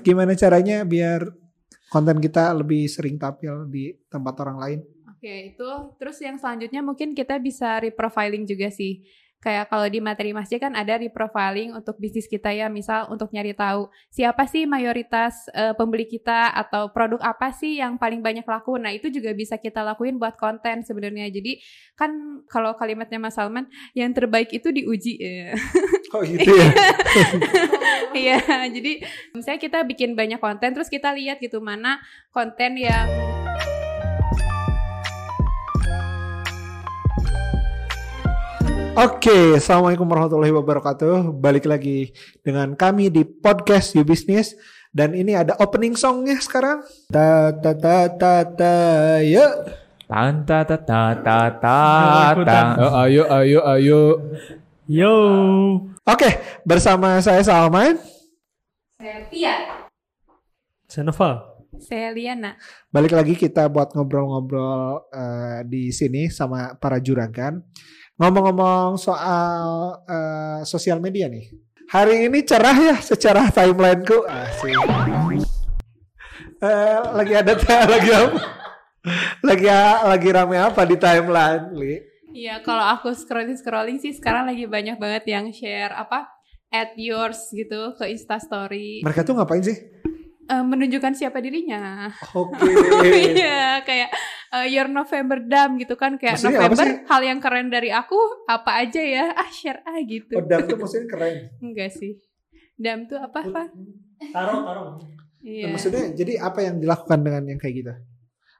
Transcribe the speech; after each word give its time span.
Gimana 0.00 0.32
caranya 0.32 0.88
biar 0.88 1.28
konten 1.92 2.16
kita 2.16 2.48
lebih 2.56 2.88
sering 2.88 3.20
tampil 3.20 3.68
di 3.68 3.92
tempat 4.08 4.34
orang 4.40 4.56
lain? 4.56 4.80
Oke, 5.12 5.52
itu 5.52 5.68
terus 6.00 6.16
yang 6.24 6.40
selanjutnya 6.40 6.80
mungkin 6.80 7.12
kita 7.12 7.36
bisa 7.36 7.76
reprofiling 7.76 8.48
juga 8.48 8.72
sih. 8.72 9.04
Kayak 9.42 9.74
kalau 9.74 9.90
di 9.90 9.98
materi 9.98 10.30
masjid 10.30 10.62
kan 10.62 10.72
ada 10.78 10.94
reprofiling 10.96 11.74
untuk 11.74 11.98
bisnis 11.98 12.30
kita 12.30 12.54
ya, 12.54 12.70
misal 12.72 13.10
untuk 13.10 13.34
nyari 13.34 13.52
tahu 13.52 13.90
siapa 14.08 14.46
sih 14.46 14.70
mayoritas 14.70 15.50
uh, 15.50 15.74
pembeli 15.74 16.06
kita 16.06 16.54
atau 16.54 16.94
produk 16.94 17.18
apa 17.20 17.50
sih 17.50 17.82
yang 17.82 17.98
paling 17.98 18.22
banyak 18.22 18.46
laku. 18.46 18.78
Nah, 18.78 18.94
itu 18.94 19.10
juga 19.10 19.34
bisa 19.34 19.58
kita 19.58 19.82
lakuin 19.82 20.16
buat 20.16 20.38
konten 20.38 20.86
sebenarnya. 20.86 21.26
Jadi 21.28 21.58
kan 21.98 22.40
kalau 22.46 22.78
kalimatnya 22.78 23.18
Mas 23.18 23.34
Salman, 23.34 23.66
yang 23.98 24.14
terbaik 24.14 24.48
itu 24.54 24.70
diuji 24.70 25.18
ya. 25.20 25.58
Oh 26.12 26.20
gitu 26.20 26.52
ya. 26.52 26.68
Iya, 28.12 28.68
jadi 28.68 29.00
misalnya 29.32 29.56
kita 29.56 29.78
bikin 29.88 30.12
banyak 30.12 30.36
konten 30.36 30.76
terus 30.76 30.92
kita 30.92 31.16
lihat 31.16 31.40
gitu 31.40 31.64
mana 31.64 31.96
konten 32.28 32.76
yang 32.76 33.08
Oke, 38.92 39.56
assalamualaikum 39.56 40.04
warahmatullahi 40.04 40.52
wabarakatuh. 40.52 41.32
Balik 41.40 41.64
lagi 41.64 42.12
dengan 42.44 42.76
kami 42.76 43.08
di 43.08 43.24
podcast 43.24 43.96
You 43.96 44.04
Business 44.04 44.52
dan 44.92 45.16
ini 45.16 45.32
ada 45.32 45.56
opening 45.56 45.96
songnya 45.96 46.36
sekarang. 46.36 46.84
Ta 47.08 47.56
ta 47.56 47.72
ta 47.72 48.12
ta 48.12 48.44
ta 48.44 48.76
ya. 49.24 49.48
Ta 50.04 50.28
ta 50.44 50.60
ta 50.68 50.76
ta 50.76 51.02
ta 51.16 51.38
ta 51.56 51.76
ta. 52.44 52.60
Oh, 52.76 52.92
ayo 53.08 53.24
ayo 53.32 53.60
ayo. 53.64 54.00
Yo. 54.84 55.16
Oke, 56.02 56.26
bersama 56.66 57.22
saya 57.22 57.46
Salman. 57.46 57.94
Saya 58.98 59.22
Tia. 59.30 59.54
Saya 60.90 61.06
Noval. 61.06 61.62
Saya 61.78 62.10
Liana. 62.10 62.58
Balik 62.90 63.14
lagi 63.14 63.38
kita 63.38 63.70
buat 63.70 63.94
ngobrol-ngobrol 63.94 65.06
uh, 65.06 65.62
di 65.62 65.94
sini 65.94 66.26
sama 66.26 66.74
para 66.74 66.98
juragan. 66.98 67.62
Ngomong-ngomong 68.18 68.98
soal 68.98 69.62
uh, 70.02 70.66
sosial 70.66 70.98
media 70.98 71.30
nih. 71.30 71.54
Hari 71.86 72.26
ini 72.26 72.42
cerah 72.42 72.74
ya 72.74 72.96
secara 72.98 73.46
timelineku. 73.54 74.26
Asik. 74.26 74.74
Uh, 76.58 76.98
lagi 77.14 77.34
ada 77.38 77.54
lagi 77.86 78.10
apa? 78.10 78.40
lagi 79.46 79.66
lagi 80.02 80.28
rame 80.34 80.58
apa 80.58 80.82
di 80.82 80.98
timeline, 80.98 81.70
Li? 81.78 82.11
Iya, 82.32 82.64
kalau 82.64 82.84
aku 82.96 83.12
scrolling 83.12 83.56
scrolling 83.60 83.98
sih 84.00 84.16
sekarang 84.16 84.48
lagi 84.48 84.64
banyak 84.64 84.96
banget 84.96 85.24
yang 85.28 85.52
share 85.52 85.92
apa 85.92 86.28
at 86.72 86.96
yours 86.96 87.52
gitu 87.52 87.92
ke 88.00 88.08
Insta 88.08 88.40
Story. 88.40 89.04
Mereka 89.04 89.28
tuh 89.28 89.36
ngapain 89.36 89.60
sih? 89.60 89.76
Uh, 90.48 90.64
menunjukkan 90.64 91.12
siapa 91.14 91.38
dirinya. 91.38 92.10
Oke. 92.34 92.56
Okay. 92.56 93.36
Iya, 93.38 93.84
kayak 93.84 94.10
uh, 94.52 94.66
Your 94.66 94.88
November 94.88 95.38
Dam 95.44 95.76
gitu 95.76 95.94
kan 95.94 96.16
kayak 96.16 96.40
Maksudnya 96.40 96.60
November 96.64 96.88
hal 97.08 97.20
yang 97.22 97.38
keren 97.38 97.68
dari 97.68 97.92
aku 97.92 98.16
apa 98.48 98.82
aja 98.82 99.00
ya 99.00 99.32
ah 99.42 99.48
share 99.52 99.84
ah 99.84 100.00
gitu. 100.02 100.40
Oh, 100.40 100.44
Dam 100.44 100.64
tuh 100.64 100.80
maksudnya 100.80 101.06
keren. 101.12 101.52
Enggak 101.60 101.92
sih. 101.92 102.16
Dam 102.80 103.04
tuh 103.06 103.20
apa 103.20 103.38
apa? 103.44 103.62
Taruh 104.32 104.60
taruh. 104.64 104.88
Iya. 105.42 105.68
Nah, 105.68 105.76
maksudnya 105.76 106.04
jadi 106.14 106.32
apa 106.38 106.60
yang 106.64 106.78
dilakukan 106.78 107.20
dengan 107.20 107.42
yang 107.50 107.58
kayak 107.60 107.74
gitu? 107.82 107.92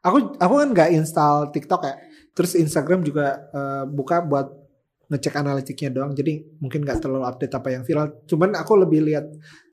Aku 0.03 0.35
aku 0.37 0.55
kan 0.59 0.69
nggak 0.75 0.91
install 0.99 1.55
TikTok 1.55 1.83
ya. 1.87 1.95
Terus 2.35 2.59
Instagram 2.59 3.07
juga 3.07 3.47
uh, 3.55 3.85
buka 3.87 4.21
buat 4.25 4.51
ngecek 5.13 5.35
analitiknya 5.39 5.91
doang. 5.95 6.13
Jadi 6.17 6.59
mungkin 6.59 6.83
nggak 6.83 6.99
terlalu 6.99 7.25
update 7.29 7.55
apa 7.55 7.69
yang 7.71 7.83
viral. 7.87 8.11
Cuman 8.27 8.57
aku 8.59 8.73
lebih 8.81 9.05
lihat 9.07 9.31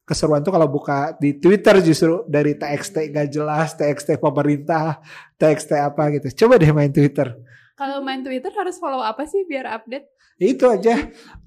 keseruan 0.09 0.41
tuh 0.41 0.49
kalau 0.49 0.65
buka 0.65 1.13
di 1.21 1.37
Twitter 1.37 1.77
justru 1.85 2.25
dari 2.25 2.57
TXT 2.57 3.13
gak 3.13 3.29
jelas, 3.29 3.77
TXT 3.77 4.17
pemerintah, 4.17 4.97
TXT 5.37 5.77
apa 5.77 6.09
gitu. 6.17 6.33
Coba 6.33 6.57
deh 6.57 6.73
main 6.73 6.89
Twitter. 6.89 7.37
Kalau 7.77 8.01
main 8.01 8.25
Twitter 8.25 8.49
harus 8.49 8.81
follow 8.81 9.05
apa 9.05 9.29
sih 9.29 9.45
biar 9.45 9.69
update? 9.69 10.09
Itu 10.41 10.65
aja. 10.65 10.97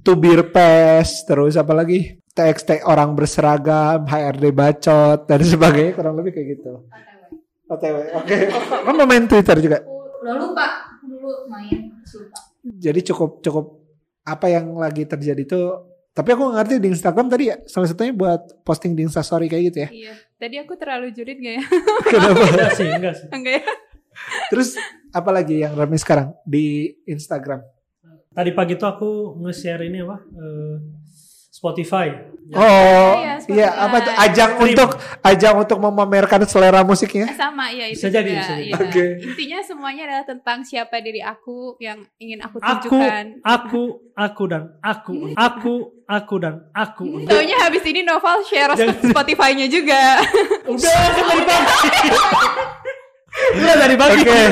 Tubir 0.06 0.54
pes, 0.54 1.26
terus 1.26 1.58
apa 1.58 1.74
lagi? 1.74 2.22
TXT 2.32 2.86
orang 2.88 3.12
berseragam, 3.18 4.06
HRD 4.08 4.54
bacot 4.54 5.26
dan 5.28 5.40
sebagainya 5.42 5.92
kurang 5.98 6.16
lebih 6.16 6.32
kayak 6.32 6.48
gitu. 6.56 6.86
OTW. 7.72 7.96
Oke. 8.20 8.26
Okay. 8.28 8.42
Kamu 8.86 9.04
main 9.08 9.24
Twitter 9.24 9.56
juga? 9.58 9.78
Udah 10.22 10.34
lupa 10.36 10.66
dulu 11.02 11.48
main 11.48 11.92
lupa. 11.98 12.38
Jadi 12.62 13.00
cukup 13.10 13.42
cukup 13.42 13.66
apa 14.22 14.46
yang 14.46 14.78
lagi 14.78 15.02
terjadi 15.02 15.42
tuh 15.42 15.92
tapi 16.12 16.36
aku 16.36 16.52
ngerti 16.52 16.76
di 16.76 16.92
Instagram 16.92 17.26
tadi 17.32 17.48
ya 17.48 17.56
salah 17.64 17.88
satunya 17.88 18.12
buat 18.12 18.60
posting 18.68 18.92
di 18.92 19.08
Instastory 19.08 19.48
kayak 19.48 19.64
gitu 19.72 19.78
ya. 19.80 19.88
Iya. 19.88 20.14
Tadi 20.36 20.56
aku 20.60 20.76
terlalu 20.76 21.08
jurit 21.16 21.40
gak 21.40 21.54
ya? 21.56 21.64
Kenapa? 22.12 22.44
enggak 22.52 22.72
sih, 22.76 22.88
enggak 22.92 23.14
sih. 23.16 23.28
Enggak 23.32 23.54
ya? 23.56 23.64
Terus 24.52 24.76
apa 25.08 25.30
lagi 25.32 25.64
yang 25.64 25.72
ramai 25.72 25.96
sekarang 25.96 26.36
di 26.44 26.92
Instagram? 27.08 27.64
Tadi 28.32 28.50
pagi 28.52 28.76
tuh 28.76 28.88
aku 28.92 29.10
nge-share 29.40 29.88
ini 29.88 30.04
apa? 30.04 30.20
Uh, 30.36 30.76
Spotify. 31.62 32.10
Oh, 32.52 33.14
iya, 33.16 33.38
iya 33.46 33.68
apa 33.70 34.02
tuh 34.02 34.12
ajang 34.18 34.50
Stream. 34.58 34.66
untuk 34.66 34.90
ajang 35.22 35.54
untuk 35.56 35.78
memamerkan 35.78 36.42
selera 36.44 36.82
musiknya? 36.82 37.30
Sama 37.32 37.70
ya 37.70 37.86
itu 37.86 38.02
Bisa 38.02 38.10
jadi, 38.10 38.28
juga. 38.28 38.42
bisa 38.42 38.52
jadi. 38.52 38.66
iya. 38.66 38.74
Oke. 38.76 39.04
Intinya 39.24 39.58
semuanya 39.62 40.02
adalah 40.04 40.26
tentang 40.26 40.58
siapa 40.60 40.98
diri 40.98 41.22
aku 41.22 41.78
yang 41.78 42.02
ingin 42.18 42.42
aku 42.42 42.58
Aku, 42.58 42.66
tunjukkan. 42.92 43.24
aku, 43.40 43.82
aku 44.12 44.42
dan 44.50 44.62
aku, 44.82 45.14
aku, 45.32 45.74
aku 46.04 46.34
dan 46.36 46.54
aku. 46.74 47.06
Taunya 47.30 47.56
habis 47.56 47.84
ini 47.86 48.02
Novel 48.02 48.42
share 48.42 48.74
Spotify-nya 49.08 49.70
juga. 49.70 50.18
Udah 50.66 50.92
kan 50.92 51.24
dari 51.24 51.44
pagi. 51.46 51.88
Udah 53.54 53.74
dari 53.78 53.96
pagi. 53.96 54.20
Oke. 54.20 54.42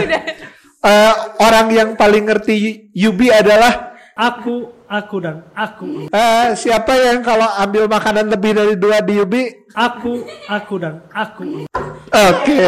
Eh, 0.81 1.15
orang 1.43 1.67
yang 1.69 1.89
paling 1.93 2.25
ngerti 2.25 2.89
Yubi 2.95 3.29
adalah 3.29 3.93
Aku, 4.17 4.80
aku 4.91 5.17
dan 5.23 5.47
aku. 5.55 6.11
eh, 6.11 6.47
siapa 6.53 6.91
yang 6.93 7.23
kalau 7.23 7.47
ambil 7.57 7.87
makanan 7.87 8.27
lebih 8.27 8.53
dari 8.53 8.75
dua 8.75 8.99
di 9.01 9.15
Yubi? 9.17 9.43
Aku, 9.71 10.27
aku 10.45 10.75
dan 10.77 11.07
aku. 11.09 11.63
Oke. 12.11 12.59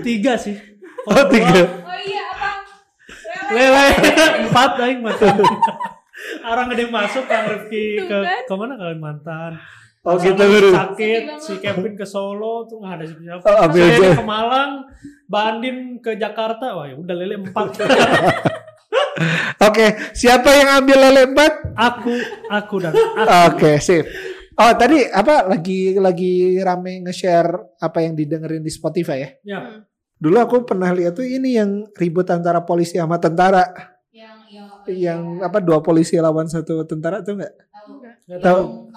Tiga 0.00 0.34
sih. 0.34 0.56
Oh 1.04 1.22
tiga. 1.28 1.62
Oh 1.84 1.98
iya, 1.98 2.24
apa? 2.32 2.50
Lele 3.52 3.84
empat 4.44 4.70
aing 4.80 5.00
makan. 5.00 5.36
Orang 6.42 6.72
gede 6.72 6.88
masuk 6.88 7.24
Kang 7.24 7.46
Rifki 7.46 8.00
ke 8.00 8.08
kan. 8.08 8.44
ke 8.44 8.54
mana 8.56 8.74
Kalimantan. 8.74 9.60
Oh 10.02 10.16
Sama 10.16 10.24
gitu 10.24 10.42
guru. 10.42 10.70
Sakit 10.72 11.22
si 11.36 11.52
Kevin 11.60 11.92
ke 11.92 12.04
Solo 12.04 12.64
tuh 12.64 12.80
nggak 12.80 12.94
ada 12.96 13.04
siapa. 13.04 13.44
Oh, 13.44 13.56
ambil 13.68 13.82
Saya 13.84 13.96
aja. 13.98 14.10
ke 14.16 14.24
Malang, 14.24 14.72
Bandin 15.26 15.76
ke 16.00 16.16
Jakarta. 16.16 16.72
Wah, 16.72 16.88
ya 16.88 16.96
udah 16.96 17.14
lele 17.14 17.36
empat. 17.38 17.76
Oke, 19.58 19.86
siapa 20.14 20.48
yang 20.54 20.68
ambil 20.82 20.96
lele 21.08 21.22
empat? 21.30 21.52
aku, 21.74 22.14
aku 22.48 22.74
dan 22.82 22.92
aku. 22.94 23.54
Oke, 23.54 23.72
sip. 23.82 24.06
Oh, 24.58 24.74
tadi 24.74 25.06
apa 25.06 25.46
lagi 25.46 25.94
lagi 25.94 26.58
rame 26.58 27.06
nge-share 27.06 27.78
apa 27.78 28.02
yang 28.02 28.18
didengerin 28.18 28.58
di 28.58 28.70
Spotify 28.74 29.22
ya? 29.22 29.30
Ya, 29.46 29.60
Dulu 30.18 30.34
aku 30.34 30.56
pernah 30.66 30.90
lihat 30.90 31.14
tuh 31.14 31.22
ini 31.22 31.54
yang 31.54 31.86
ribut 31.94 32.26
antara 32.26 32.66
polisi 32.66 32.98
sama 32.98 33.22
tentara. 33.22 33.62
Yang 34.10 34.34
yang 34.88 35.22
Yang 35.38 35.46
apa 35.46 35.58
dua 35.62 35.78
polisi 35.78 36.18
lawan 36.18 36.50
satu 36.50 36.82
tentara 36.90 37.22
tuh 37.22 37.38
nggak? 37.38 37.54
tahu 37.54 38.42
Tahu. 38.42 38.62
tahu. 38.66 38.88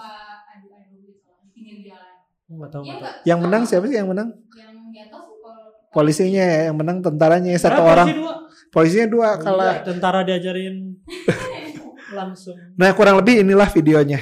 Iya 2.50 2.66
enggak? 2.74 3.12
Yang 3.22 3.38
menang 3.38 3.62
siapa 3.70 3.84
sih 3.86 3.96
yang 4.02 4.10
menang? 4.10 4.28
Yang 4.34 4.42
kalau 4.42 5.92
Polisinya 5.92 6.42
ya, 6.42 6.60
yang 6.72 6.76
menang 6.80 6.98
tentaranya 7.04 7.52
satu 7.54 7.84
Karena 7.84 7.92
orang. 7.92 8.08
polisi 8.10 8.24
dua. 8.24 8.34
Polisinya 8.72 9.04
dua 9.06 9.28
Iya, 9.30 9.42
kalah. 9.42 9.74
tentara 9.84 10.20
diajarin 10.22 10.96
langsung. 12.18 12.56
Nah, 12.72 12.90
kurang 12.92 13.20
lebih 13.20 13.40
inilah 13.40 13.68
videonya. 13.68 14.16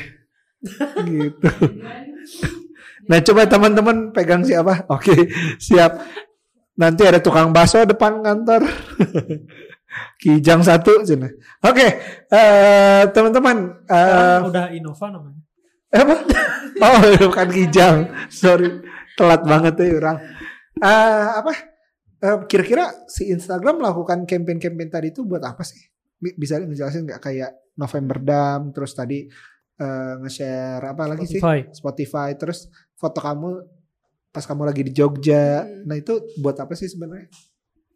gitu. 1.06 1.48
Nah, 3.06 3.18
coba 3.20 3.46
teman-teman 3.46 4.10
pegang 4.10 4.42
siapa? 4.42 4.86
Oke, 4.86 5.14
siap. 5.56 6.02
Nanti 6.74 7.02
ada 7.02 7.18
tukang 7.18 7.50
bakso 7.50 7.82
depan 7.82 8.20
kantor. 8.20 8.66
Kijang 10.20 10.62
satu 10.62 11.02
cina. 11.02 11.26
Oke, 11.60 11.86
eh, 12.26 13.02
teman-teman. 13.10 13.82
eh, 13.82 13.98
Sekarang 13.98 14.46
udah 14.46 14.66
Innova 14.70 15.06
namanya. 15.08 15.40
apa? 15.90 16.14
Oh, 16.80 16.98
bukan 17.24 17.48
Kijang. 17.50 17.96
Sorry, 18.28 18.82
telat 19.14 19.42
banget 19.42 19.74
ya 19.76 19.94
orang. 19.96 20.18
Eh, 20.76 21.26
apa? 21.36 21.52
Eh, 22.20 22.38
kira-kira 22.44 22.84
si 23.08 23.32
Instagram 23.32 23.80
melakukan 23.80 24.28
campaign-campaign 24.28 24.90
tadi 24.92 25.08
itu 25.08 25.24
buat 25.24 25.40
apa 25.40 25.64
sih? 25.64 25.80
Bi- 26.20 26.36
Bisa 26.36 26.60
ngejelasin 26.60 27.08
nggak 27.08 27.22
kayak 27.24 27.50
November 27.80 28.20
Dam, 28.20 28.76
terus 28.76 28.92
tadi 28.92 29.24
eh, 29.80 30.12
nge-share 30.20 30.84
apa 30.84 31.02
lagi 31.08 31.24
sih? 31.24 31.40
Spotify. 31.40 31.58
Spotify 31.72 32.28
terus 32.36 32.68
foto 32.92 33.24
kamu 33.24 33.48
pas 34.28 34.44
kamu 34.44 34.62
lagi 34.68 34.82
di 34.84 34.92
Jogja. 34.92 35.64
Hmm. 35.64 35.88
Nah, 35.88 35.96
itu 35.96 36.20
buat 36.38 36.60
apa 36.60 36.76
sih 36.76 36.86
sebenarnya? 36.86 37.32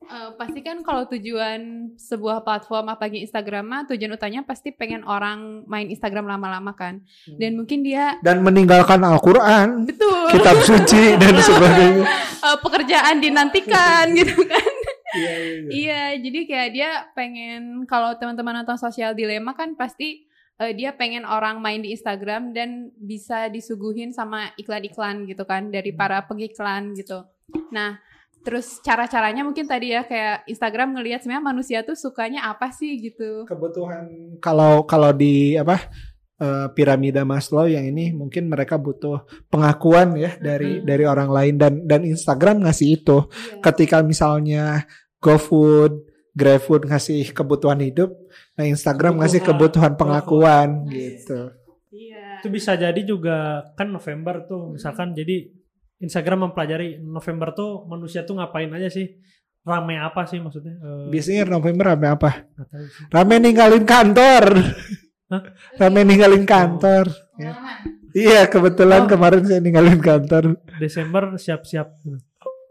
Eh, 0.04 0.30
pasti 0.36 0.60
kan 0.60 0.84
kalau 0.84 1.08
tujuan 1.08 1.92
sebuah 1.96 2.44
platform 2.44 2.92
apalagi 2.92 3.24
Instagram 3.24 3.64
mah 3.64 3.82
tujuan 3.88 4.12
utamanya 4.12 4.44
pasti 4.44 4.68
pengen 4.68 5.00
orang 5.08 5.64
main 5.64 5.88
Instagram 5.88 6.28
lama-lama 6.28 6.76
kan. 6.76 7.00
Dan 7.24 7.56
mungkin 7.56 7.80
dia 7.80 8.20
Dan 8.20 8.44
meninggalkan 8.44 9.00
Al-Quran, 9.00 9.88
betul 9.88 10.28
kitab 10.28 10.60
suci 10.60 11.16
dan 11.16 11.34
sebagainya. 11.40 12.04
eh, 12.46 12.56
pekerjaan 12.60 13.16
dinantikan 13.24 14.12
gitu 14.12 14.44
kan. 14.44 14.72
Iya, 15.14 15.32
iya, 15.32 15.54
iya. 15.56 15.70
Iya, 15.70 16.02
jadi 16.20 16.40
kayak 16.44 16.70
dia 16.74 16.90
pengen 17.14 17.88
kalau 17.88 18.12
teman-teman 18.18 18.60
nonton 18.60 18.76
sosial 18.76 19.16
dilema 19.16 19.56
kan 19.56 19.72
pasti 19.78 20.26
eh, 20.60 20.72
dia 20.76 20.92
pengen 20.92 21.24
orang 21.24 21.64
main 21.64 21.80
di 21.80 21.96
Instagram 21.96 22.52
dan 22.52 22.92
bisa 22.98 23.48
disuguhin 23.48 24.12
sama 24.12 24.52
iklan-iklan 24.60 25.24
gitu 25.24 25.48
kan 25.48 25.72
dari 25.72 25.96
para 25.96 26.20
pengiklan 26.28 26.92
gitu. 26.92 27.24
Nah, 27.70 27.98
terus 28.44 28.78
cara-caranya 28.78 29.40
mungkin 29.40 29.64
tadi 29.64 29.90
ya 29.90 30.04
kayak 30.04 30.44
Instagram 30.46 30.94
ngelihat 30.94 31.24
sebenarnya 31.24 31.44
manusia 31.44 31.78
tuh 31.80 31.96
sukanya 31.96 32.44
apa 32.46 32.68
sih 32.70 33.00
gitu. 33.00 33.48
kebutuhan 33.48 34.36
kalau 34.38 34.84
kalau 34.84 35.10
di 35.10 35.56
apa 35.56 35.80
eh, 36.34 36.66
piramida 36.70 37.22
Maslow 37.22 37.64
yang 37.64 37.86
ini 37.86 38.12
mungkin 38.12 38.50
mereka 38.50 38.74
butuh 38.76 39.22
pengakuan 39.48 40.18
ya 40.18 40.34
dari 40.36 40.78
Mhm. 40.78 40.84
dari 40.84 41.04
orang 41.06 41.30
lain 41.30 41.54
dan 41.56 41.72
dan 41.82 42.02
Instagram 42.02 42.66
ngasih 42.66 42.88
itu 42.94 43.18
Iya. 43.24 43.62
ketika 43.62 44.02
misalnya 44.02 44.82
GoFood, 45.22 46.04
GrabFood 46.34 46.84
ngasih 46.84 47.32
kebutuhan 47.32 47.80
hidup, 47.80 48.12
nah 48.54 48.66
Instagram 48.66 49.22
ngasih 49.22 49.40
kebutuhan 49.40 49.94
pengakuan 49.96 50.84
gitu. 50.90 51.54
Iya. 51.88 52.42
Itu 52.42 52.50
bisa 52.50 52.74
jadi 52.74 53.00
juga 53.00 53.62
kan 53.72 53.88
November 53.88 54.44
tuh 54.44 54.74
misalkan 54.74 55.14
jadi 55.14 55.48
Instagram 55.98 56.50
mempelajari 56.50 56.98
November 56.98 57.52
tuh 57.52 57.84
manusia 57.84 58.22
tuh 58.22 58.36
ngapain 58.36 58.70
aja 58.70 58.88
sih? 58.88 59.14
Rame 59.64 59.96
apa 59.96 60.26
sih 60.26 60.38
maksudnya? 60.38 60.76
Eh, 60.76 61.08
Biasanya 61.08 61.48
November 61.48 61.94
rame 61.94 62.06
apa? 62.06 62.30
nggak 62.44 62.68
tahu 62.68 62.84
sih. 62.86 63.04
Rame 63.08 63.34
ninggalin 63.38 63.84
kantor. 63.84 64.44
Hah? 65.32 65.42
Rame 65.78 66.00
ninggalin 66.04 66.44
kantor. 66.44 67.04
Ya. 67.34 67.52
Pengalaman. 67.52 68.02
Iya, 68.14 68.40
kebetulan 68.46 69.02
Oh. 69.04 69.08
kemarin 69.08 69.42
saya 69.42 69.58
ninggalin 69.58 69.98
kantor. 69.98 70.60
Desember 70.76 71.34
siap-siap. 71.34 71.88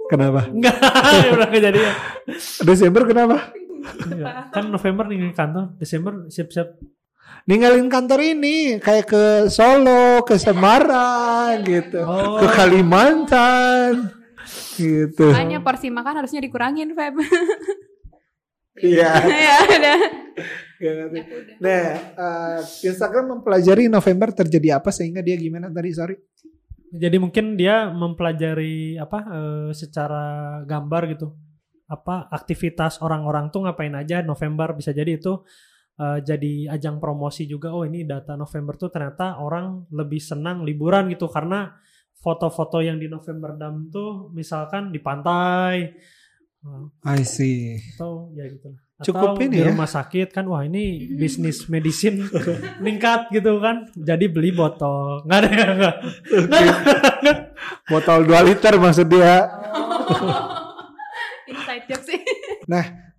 Kenapa? 0.05 0.45
Enggak, 0.47 0.77
udah 1.35 1.49
kejadian. 1.49 1.93
Desember 2.61 3.03
kenapa? 3.03 3.51
Iya. 4.07 4.53
Kan 4.53 4.69
November 4.69 5.09
nih 5.09 5.33
kantor, 5.33 5.75
Desember 5.75 6.29
siap-siap. 6.29 6.77
Ninggalin 7.43 7.91
kantor 7.91 8.19
ini 8.23 8.79
kayak 8.79 9.05
ke 9.05 9.23
Solo, 9.51 10.23
ke 10.23 10.39
Semarang 10.39 11.59
gitu, 11.63 11.99
Oh. 12.03 12.39
ke 12.39 12.47
Kalimantan 12.47 14.11
gitu. 14.75 15.29
Makanya 15.29 15.59
porsi 15.59 15.87
makan 15.87 16.23
harusnya 16.23 16.39
dikurangin, 16.39 16.91
Feb. 16.91 17.15
Iya. 18.73 19.11
ya 19.29 19.57
udah. 19.77 19.97
Iya. 20.81 20.93
Nah, 21.61 21.83
eh, 22.17 22.59
Instagram 22.83 23.37
mempelajari 23.39 23.85
November 23.85 24.33
terjadi 24.33 24.81
apa 24.81 24.89
sehingga 24.89 25.21
dia 25.21 25.37
gimana 25.37 25.69
tadi 25.69 25.93
sorry? 25.93 26.17
Jadi 26.93 27.17
mungkin 27.17 27.53
dia 27.53 27.89
mempelajari 27.89 28.97
apa 28.97 29.19
eh, 29.29 29.69
secara 29.77 30.25
gambar 30.65 31.01
gitu. 31.13 31.27
Apa 31.85 32.25
aktivitas 32.33 32.97
orang-orang 33.05 33.53
tuh 33.53 33.69
ngapain 33.69 33.93
aja 33.93 34.25
November 34.25 34.73
bisa 34.73 34.89
jadi 34.89 35.21
itu 35.21 35.45
eh, 35.99 36.19
jadi 36.21 36.73
ajang 36.73 36.97
promosi 36.97 37.45
juga. 37.45 37.73
Oh, 37.73 37.85
ini 37.85 38.05
data 38.07 38.37
November 38.39 38.77
tuh 38.77 38.89
ternyata 38.89 39.41
orang 39.41 39.85
lebih 39.93 40.21
senang 40.21 40.65
liburan 40.65 41.09
gitu 41.11 41.29
karena 41.29 41.69
foto-foto 42.23 42.79
yang 42.79 42.95
di 42.95 43.11
November 43.11 43.59
Dam 43.59 43.91
tuh 43.91 44.31
misalkan 44.31 44.95
di 44.95 44.99
pantai 45.03 45.91
I 47.03 47.27
see. 47.27 47.75
atau 47.99 48.31
ya 48.31 48.47
gitu 48.47 48.71
lah. 48.71 48.79
Cukup 49.03 49.35
Atau 49.35 49.43
ini 49.43 49.51
di 49.51 49.59
ya. 49.59 49.67
rumah 49.67 49.89
sakit 49.89 50.31
kan 50.31 50.47
wah 50.47 50.63
ini 50.63 51.11
bisnis 51.19 51.67
medicine 51.67 52.23
meningkat 52.79 53.27
gitu 53.35 53.59
kan 53.59 53.91
jadi 53.91 54.31
beli 54.31 54.55
botol 54.55 55.27
nggak 55.27 55.39
ada 55.43 55.49
nggak 55.51 55.75
nggak 55.75 55.95
Botol 57.91 58.23
2 58.27 58.47
liter 58.47 58.73
maksud 58.79 59.07
dia. 59.11 59.43
Inside 61.51 61.83
joke 61.91 62.05
sih. 62.07 62.19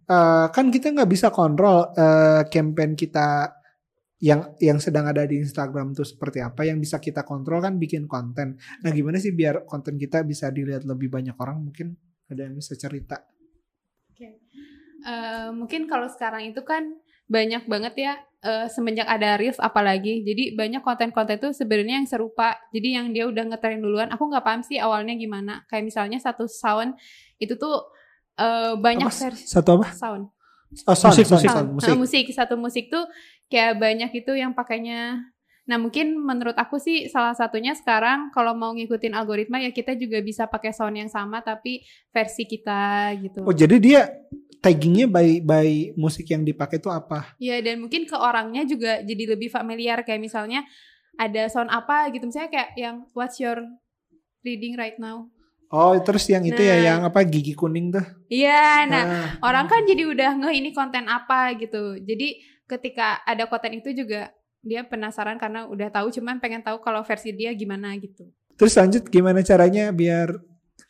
Eh, 0.04 0.46
kan 0.52 0.68
kita 0.68 0.92
nggak 0.92 1.08
bisa 1.08 1.32
kontrol 1.32 1.88
eh, 1.96 2.44
campaign 2.52 2.92
kita 2.92 3.48
yang 4.20 4.52
yang 4.60 4.76
sedang 4.76 5.08
ada 5.08 5.24
di 5.24 5.40
Instagram 5.40 5.96
tuh 5.96 6.04
seperti 6.04 6.44
apa 6.44 6.64
yang 6.68 6.76
bisa 6.76 7.00
kita 7.00 7.24
kontrol 7.24 7.64
kan 7.64 7.80
bikin 7.80 8.04
konten. 8.04 8.60
Nah, 8.84 8.90
gimana 8.92 9.16
sih 9.16 9.32
biar 9.32 9.64
konten 9.64 9.96
kita 9.96 10.20
bisa 10.24 10.52
dilihat 10.52 10.84
lebih 10.84 11.08
banyak 11.08 11.36
orang? 11.40 11.60
Mungkin 11.60 11.96
ada 12.28 12.44
yang 12.44 12.56
bisa 12.56 12.76
cerita. 12.76 13.24
Eh, 15.04 15.48
mungkin 15.52 15.84
kalau 15.84 16.08
sekarang 16.08 16.48
itu 16.48 16.64
kan 16.64 16.96
banyak 17.28 17.64
banget 17.68 17.94
ya 17.96 18.14
eh, 18.44 18.68
semenjak 18.72 19.08
ada 19.08 19.40
Reels 19.40 19.60
apalagi. 19.60 20.20
Jadi 20.20 20.52
banyak 20.52 20.84
konten-konten 20.84 21.40
tuh 21.40 21.52
sebenarnya 21.56 22.00
yang 22.04 22.08
serupa. 22.08 22.56
Jadi 22.76 22.88
yang 22.96 23.08
dia 23.12 23.24
udah 23.28 23.44
ngetren 23.52 23.80
duluan 23.80 24.12
aku 24.12 24.28
nggak 24.28 24.44
paham 24.44 24.60
sih 24.64 24.76
awalnya 24.76 25.16
gimana. 25.16 25.64
Kayak 25.68 25.84
misalnya 25.92 26.18
satu 26.20 26.44
sound 26.44 26.96
itu 27.40 27.56
tuh 27.56 27.88
eh, 28.36 28.72
banyak 28.76 29.08
Apa? 29.08 29.20
versi 29.30 29.44
Satu 29.46 29.78
apa? 29.78 29.92
sound 29.92 30.30
Oh, 30.90 30.96
sound, 30.98 31.14
Musik, 31.14 31.30
sound, 31.30 31.38
musik. 31.38 31.50
sound, 31.54 31.66
Nah, 31.70 31.74
musik. 31.78 31.94
musik 31.94 32.24
satu 32.34 32.54
musik 32.58 32.84
tuh 32.90 33.06
kayak 33.46 33.78
banyak 33.78 34.10
itu 34.10 34.34
yang 34.34 34.50
pakainya 34.52 35.22
nah 35.64 35.80
mungkin 35.80 36.18
menurut 36.18 36.52
aku 36.58 36.76
sih 36.76 37.08
salah 37.08 37.32
satunya 37.32 37.72
sekarang 37.72 38.28
kalau 38.34 38.52
mau 38.52 38.74
ngikutin 38.74 39.16
algoritma 39.16 39.62
ya 39.62 39.72
kita 39.72 39.96
juga 39.96 40.20
bisa 40.20 40.44
pakai 40.44 40.76
sound 40.76 40.98
yang 40.98 41.08
sama 41.08 41.40
tapi 41.40 41.80
versi 42.10 42.44
kita 42.44 43.14
gitu 43.16 43.40
Oh, 43.46 43.54
jadi 43.54 43.78
dia 43.80 44.12
taggingnya 44.60 45.08
by 45.08 45.40
by 45.40 45.68
musik 45.94 46.28
yang 46.28 46.42
dipakai 46.42 46.80
itu 46.80 46.88
apa? 46.88 47.32
Ya 47.38 47.60
dan 47.64 47.80
mungkin 47.80 48.04
ke 48.04 48.12
orangnya 48.12 48.64
juga 48.64 49.00
jadi 49.00 49.36
lebih 49.36 49.48
familiar 49.48 50.04
kayak 50.04 50.20
misalnya 50.20 50.68
ada 51.16 51.48
sound 51.48 51.72
apa 51.72 52.12
gitu 52.12 52.26
misalnya 52.26 52.50
kayak 52.50 52.70
yang 52.76 52.96
what's 53.16 53.38
your 53.38 53.56
reading 54.42 54.76
right 54.76 54.96
now. 54.98 55.28
Oh, 55.74 55.98
terus 56.06 56.22
yang 56.30 56.46
itu 56.46 56.62
ya 56.62 56.78
Nah. 56.78 56.84
yang 56.86 57.00
apa 57.02 57.26
gigi 57.26 57.50
kuning 57.52 57.90
tuh? 57.90 58.06
Iya, 58.30 58.86
nah 58.86 59.02
Nah, 59.02 59.26
orang 59.42 59.66
kan 59.66 59.82
jadi 59.82 60.06
udah 60.06 60.30
ngeh 60.38 60.54
ini 60.62 60.70
konten 60.70 61.10
apa 61.10 61.50
gitu. 61.58 61.98
Jadi 61.98 62.38
ketika 62.64 63.18
ada 63.26 63.50
konten 63.50 63.74
itu 63.74 63.90
juga 63.90 64.30
dia 64.62 64.86
penasaran 64.86 65.36
karena 65.36 65.66
udah 65.66 65.90
tahu 65.90 66.08
cuman 66.08 66.38
pengen 66.38 66.62
tahu 66.62 66.78
kalau 66.80 67.02
versi 67.02 67.34
dia 67.34 67.50
gimana 67.52 67.92
gitu. 67.98 68.24
terus 68.54 68.78
lanjut 68.78 69.02
gimana 69.10 69.42
caranya 69.42 69.90
biar 69.90 70.30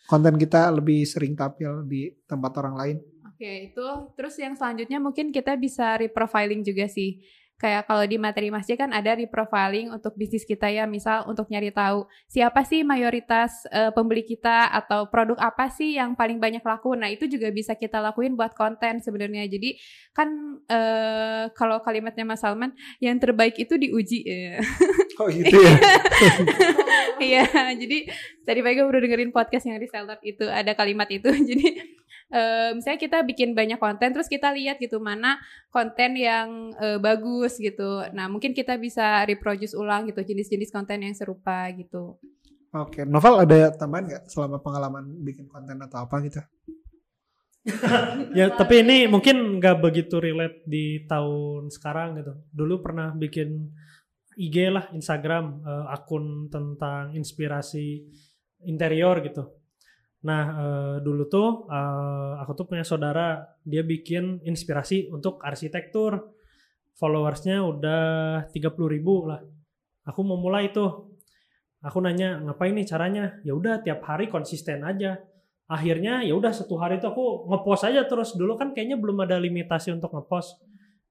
konten 0.05 0.37
kita 0.37 0.69
lebih 0.69 1.01
sering 1.09 1.33
tampil 1.33 1.81
di 1.83 2.13
tempat 2.29 2.53
orang 2.61 2.75
lain? 2.77 2.97
Oke, 3.25 3.73
itu 3.73 3.87
terus 4.15 4.37
yang 4.37 4.53
selanjutnya 4.55 5.01
mungkin 5.01 5.33
kita 5.33 5.57
bisa 5.57 5.97
reprofiling 5.97 6.61
juga 6.61 6.87
sih. 6.87 7.25
Kayak 7.55 7.87
kalau 7.87 8.05
di 8.05 8.19
materi 8.19 8.51
masjid 8.51 8.75
kan 8.75 8.91
ada 8.91 9.15
reprofiling 9.15 9.95
untuk 9.95 10.13
bisnis 10.19 10.43
kita 10.43 10.69
ya, 10.69 10.85
misal 10.85 11.25
untuk 11.31 11.47
nyari 11.49 11.71
tahu 11.71 12.05
siapa 12.27 12.67
sih 12.67 12.83
mayoritas 12.83 13.65
eh, 13.71 13.95
pembeli 13.95 14.27
kita 14.27 14.71
atau 14.75 15.07
produk 15.09 15.39
apa 15.39 15.71
sih 15.71 15.97
yang 15.97 16.19
paling 16.19 16.43
banyak 16.43 16.63
laku. 16.63 16.99
Nah, 16.99 17.09
itu 17.09 17.31
juga 17.31 17.49
bisa 17.55 17.79
kita 17.79 18.03
lakuin 18.03 18.35
buat 18.35 18.53
konten 18.59 18.99
sebenarnya. 19.01 19.47
Jadi 19.47 19.79
kan 20.11 20.29
eh, 20.67 21.45
kalau 21.55 21.79
kalimatnya 21.81 22.27
Mas 22.27 22.43
Salman, 22.43 22.75
yang 22.99 23.17
terbaik 23.23 23.55
itu 23.57 23.79
diuji. 23.79 24.21
ya. 24.27 24.59
Oh 25.15 25.31
gitu 25.31 25.47
ya. 25.47 25.79
Iya, 27.23 27.47
jadi 27.79 28.11
tadi 28.43 28.61
pagi 28.61 28.83
udah 28.83 29.01
dengerin 29.01 29.31
podcast 29.31 29.71
yang 29.71 29.79
reseller 29.79 30.19
itu 30.27 30.45
ada 30.51 30.75
kalimat 30.75 31.07
itu. 31.11 31.31
Jadi 31.51 31.94
eh, 32.31 32.71
misalnya 32.77 33.01
kita 33.01 33.19
bikin 33.27 33.53
banyak 33.53 33.81
konten, 33.81 34.15
terus 34.15 34.29
kita 34.29 34.53
lihat 34.55 34.81
gitu 34.81 35.03
mana 35.03 35.41
konten 35.69 36.17
yang 36.17 36.73
eh, 36.79 36.99
bagus 37.03 37.59
gitu. 37.59 38.05
Nah 38.13 38.31
mungkin 38.31 38.53
kita 38.53 38.79
bisa 38.81 39.25
reproduce 39.27 39.77
ulang 39.77 40.09
gitu 40.09 40.21
jenis-jenis 40.23 40.71
konten 40.73 41.05
yang 41.05 41.15
serupa 41.17 41.69
gitu. 41.75 42.17
Oke, 42.75 43.07
Novel 43.07 43.47
ada 43.47 43.71
tambahan 43.71 44.05
nggak 44.11 44.25
selama 44.27 44.59
pengalaman 44.59 45.07
bikin 45.23 45.47
konten 45.47 45.79
atau 45.79 46.03
apa 46.03 46.19
gitu? 46.27 46.43
Ya, 48.37 48.53
tapi 48.53 48.85
ini 48.85 49.09
mungkin 49.09 49.57
nggak 49.57 49.81
begitu 49.81 50.21
relate 50.21 50.61
di 50.69 51.01
tahun 51.09 51.73
sekarang 51.73 52.21
gitu. 52.21 52.33
Dulu 52.53 52.85
pernah 52.85 53.17
bikin 53.17 53.73
IG 54.37 54.69
lah, 54.69 54.91
Instagram, 54.93 55.65
eh, 55.65 55.87
akun 55.95 56.51
tentang 56.53 57.15
inspirasi 57.15 58.05
interior 58.69 59.23
gitu. 59.25 59.49
Nah, 60.25 60.45
eh, 60.57 60.97
dulu 61.05 61.29
tuh 61.29 61.69
eh, 61.69 62.33
aku 62.41 62.53
tuh 62.57 62.67
punya 62.69 62.85
saudara, 62.85 63.45
dia 63.65 63.85
bikin 63.85 64.41
inspirasi 64.45 65.13
untuk 65.13 65.41
arsitektur. 65.45 66.33
Followersnya 66.95 67.61
udah 67.61 68.03
30.000 68.55 68.95
ribu 68.95 69.27
lah. 69.27 69.43
Aku 70.07 70.23
mau 70.23 70.39
mulai 70.39 70.71
tuh. 70.71 71.11
Aku 71.85 72.01
nanya, 72.01 72.41
ngapain 72.41 72.73
nih 72.73 72.87
caranya? 72.89 73.37
Ya 73.45 73.53
udah 73.53 73.83
tiap 73.85 74.01
hari 74.07 74.31
konsisten 74.31 74.81
aja 74.87 75.21
akhirnya 75.65 76.21
ya 76.21 76.37
udah 76.37 76.53
satu 76.53 76.77
hari 76.77 77.01
itu 77.01 77.09
aku 77.09 77.49
ngepost 77.49 77.89
aja 77.89 78.05
terus 78.05 78.37
dulu 78.37 78.61
kan 78.61 78.77
kayaknya 78.77 79.01
belum 79.01 79.25
ada 79.25 79.41
limitasi 79.41 79.97
untuk 79.97 80.13
ngepost 80.13 80.61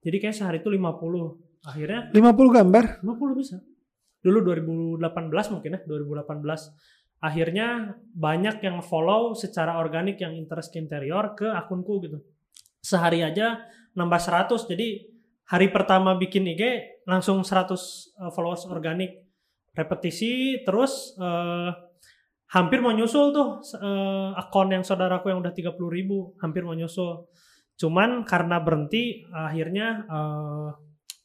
jadi 0.05 0.21
kayak 0.21 0.35
sehari 0.37 0.57
itu 0.61 0.69
50 0.69 1.65
akhirnya 1.65 2.13
50 2.13 2.57
gambar? 2.61 2.83
50 3.01 3.39
bisa 3.39 3.57
dulu 4.21 4.39
2018 5.01 5.53
mungkin 5.57 5.69
ya 5.73 5.79
2018 5.89 6.37
akhirnya 7.23 7.95
banyak 8.11 8.59
yang 8.59 8.83
follow 8.83 9.31
secara 9.31 9.79
organik 9.79 10.19
yang 10.19 10.35
interest 10.35 10.75
ke 10.75 10.77
interior 10.83 11.31
ke 11.39 11.47
akunku 11.47 12.03
gitu. 12.03 12.19
Sehari 12.83 13.23
aja 13.23 13.63
nambah 13.95 14.19
100 14.19 14.67
jadi 14.67 15.07
hari 15.47 15.71
pertama 15.71 16.19
bikin 16.19 16.43
IG 16.51 16.63
langsung 17.07 17.47
100 17.47 17.71
uh, 17.71 18.31
followers 18.35 18.67
organik. 18.67 19.23
Repetisi 19.71 20.61
terus 20.67 21.15
uh, 21.15 21.71
hampir 22.51 22.83
mau 22.83 22.91
nyusul 22.91 23.31
tuh 23.31 23.63
uh, 23.79 24.35
akun 24.35 24.75
yang 24.75 24.83
saudaraku 24.83 25.31
yang 25.31 25.39
udah 25.39 25.55
30 25.55 25.79
ribu 25.79 26.35
hampir 26.43 26.67
mau 26.67 26.75
nyusul. 26.75 27.31
Cuman 27.79 28.27
karena 28.27 28.61
berhenti 28.61 29.25
akhirnya 29.33 30.05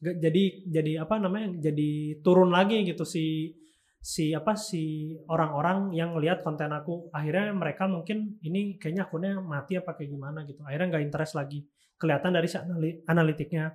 gak- 0.00 0.16
jadi 0.16 0.44
jadi 0.64 0.92
apa 1.04 1.20
namanya 1.20 1.60
jadi 1.68 2.22
turun 2.24 2.48
lagi 2.48 2.88
gitu 2.88 3.04
si 3.04 3.52
si 3.98 4.30
apa 4.30 4.54
si 4.54 5.12
orang-orang 5.26 5.90
yang 5.92 6.14
lihat 6.22 6.46
konten 6.46 6.70
aku 6.70 7.10
akhirnya 7.10 7.50
mereka 7.50 7.90
mungkin 7.90 8.38
ini 8.46 8.78
kayaknya 8.78 9.10
akunnya 9.10 9.32
mati 9.42 9.74
apa 9.74 9.98
kayak 9.98 10.10
gimana 10.14 10.46
gitu 10.46 10.62
akhirnya 10.62 10.86
nggak 10.96 11.04
interest 11.04 11.34
lagi 11.34 11.66
kelihatan 11.98 12.30
dari 12.30 12.46
si 12.46 12.56
anali- 12.56 12.98
analitiknya 13.10 13.74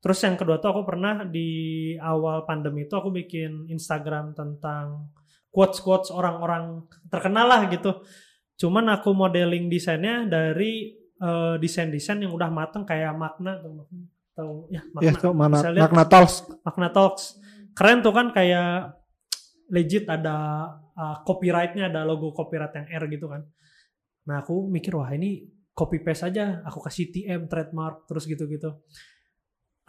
terus 0.00 0.16
yang 0.24 0.40
kedua 0.40 0.56
tuh 0.64 0.72
aku 0.72 0.82
pernah 0.88 1.28
di 1.28 1.92
awal 2.00 2.48
pandemi 2.48 2.88
itu 2.88 2.96
aku 2.96 3.12
bikin 3.12 3.68
Instagram 3.68 4.32
tentang 4.32 5.12
quotes 5.52 5.84
quotes 5.84 6.08
orang-orang 6.08 6.88
terkenal 7.12 7.44
lah 7.44 7.68
gitu 7.68 8.00
cuman 8.56 8.96
aku 8.96 9.12
modeling 9.12 9.68
desainnya 9.68 10.24
dari 10.24 10.96
eh, 11.20 11.54
desain-desain 11.60 12.24
yang 12.24 12.32
udah 12.32 12.48
mateng 12.48 12.88
kayak 12.88 13.12
makna 13.12 13.60
atau 13.60 14.66
ya 14.72 14.80
Ya, 14.80 14.82
makna 14.96 15.12
tuh 15.20 15.32
mana 15.36 15.56
Bisa 15.60 15.68
lihat. 15.68 15.82
Magna 15.92 16.04
Talks. 16.08 16.34
Magna 16.64 16.88
Talks. 16.88 17.24
Keren 17.76 18.00
tuh 18.00 18.12
kan 18.16 18.32
kayak 18.32 18.99
legit 19.70 20.04
ada 20.10 20.66
uh, 20.94 21.16
copyrightnya 21.24 21.88
ada 21.88 22.02
logo 22.02 22.34
copyright 22.34 22.74
yang 22.76 22.86
R 22.90 23.04
gitu 23.08 23.26
kan. 23.30 23.42
Nah 24.26 24.42
aku 24.42 24.66
mikir 24.68 24.94
wah 24.94 25.10
ini 25.10 25.46
copy 25.72 26.02
paste 26.04 26.28
aja 26.28 26.60
aku 26.66 26.82
kasih 26.84 27.08
TM 27.08 27.46
trademark 27.48 28.04
terus 28.10 28.26
gitu-gitu. 28.28 28.76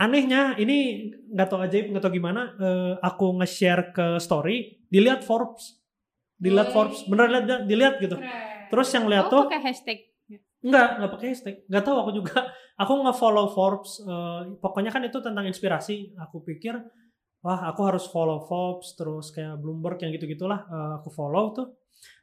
Anehnya 0.01 0.57
ini 0.57 1.09
nggak 1.29 1.47
tahu 1.51 1.59
ajaib 1.61 1.93
nggak 1.93 2.01
tahu 2.01 2.13
gimana 2.17 2.57
eh, 2.57 2.93
aku 3.05 3.37
nge-share 3.37 3.93
ke 3.93 4.05
story 4.17 4.81
dilihat 4.89 5.21
Forbes 5.21 5.77
dilihat. 6.41 6.73
Forbes 6.73 7.05
bener 7.05 7.29
lihat 7.29 7.45
dilihat 7.69 7.95
gitu. 8.01 8.17
Keren. 8.17 8.69
Terus 8.73 8.87
yang 8.97 9.05
lihat 9.05 9.29
Oh, 9.29 9.31
tuh 9.31 9.43
pakai 9.45 9.61
hashtag. 9.61 9.99
Enggak, 10.61 10.87
enggak 10.97 11.11
pakai 11.17 11.27
hashtag. 11.33 11.55
Enggak 11.69 11.83
tahu 11.85 11.97
aku 12.01 12.11
juga. 12.17 12.37
Aku 12.81 12.93
nge-follow 13.05 13.45
Forbes. 13.53 14.01
eh, 14.01 14.41
pokoknya 14.57 14.89
kan 14.89 15.05
itu 15.05 15.21
tentang 15.21 15.45
inspirasi. 15.45 16.17
Aku 16.17 16.41
pikir, 16.41 16.81
wah 17.41 17.67
aku 17.67 17.81
harus 17.83 18.05
follow 18.05 18.45
Forbes, 18.45 18.93
terus 18.93 19.29
kayak 19.29 19.57
Bloomberg 19.57 19.97
yang 19.99 20.11
gitu-gitulah. 20.11 20.63
eh, 20.63 20.91
aku 20.97 21.09
follow 21.09 21.51
tuh. 21.51 21.67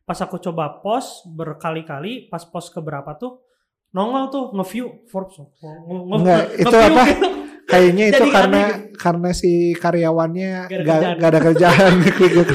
Pas 0.02 0.16
aku 0.16 0.40
coba 0.40 0.80
post 0.80 1.28
berkali-kali, 1.28 2.26
pas 2.26 2.40
post 2.42 2.72
keberapa 2.72 3.12
tuh, 3.14 3.44
nongol 3.90 4.24
tuh 4.28 4.44
nge-view 4.54 5.04
Forbes. 5.06 5.36
Nge- 5.36 5.52
nge- 5.60 6.16
Enggak, 6.16 6.40
nge- 6.40 6.54
itu 6.56 6.68
nge-view 6.70 6.94
apa? 6.94 7.04
gitu. 7.04 7.28
Kayaknya 7.68 8.04
itu 8.08 8.16
Jadi 8.24 8.32
karena 8.32 8.60
aneh. 8.64 8.96
karena 8.96 9.30
si 9.36 9.52
karyawannya 9.76 10.50
Gak 10.64 10.72
ada 10.72 10.80
gak, 10.80 10.88
kerjaan. 10.88 11.16
gak 11.20 11.28
ada 11.28 11.40
kerjaan. 11.44 11.92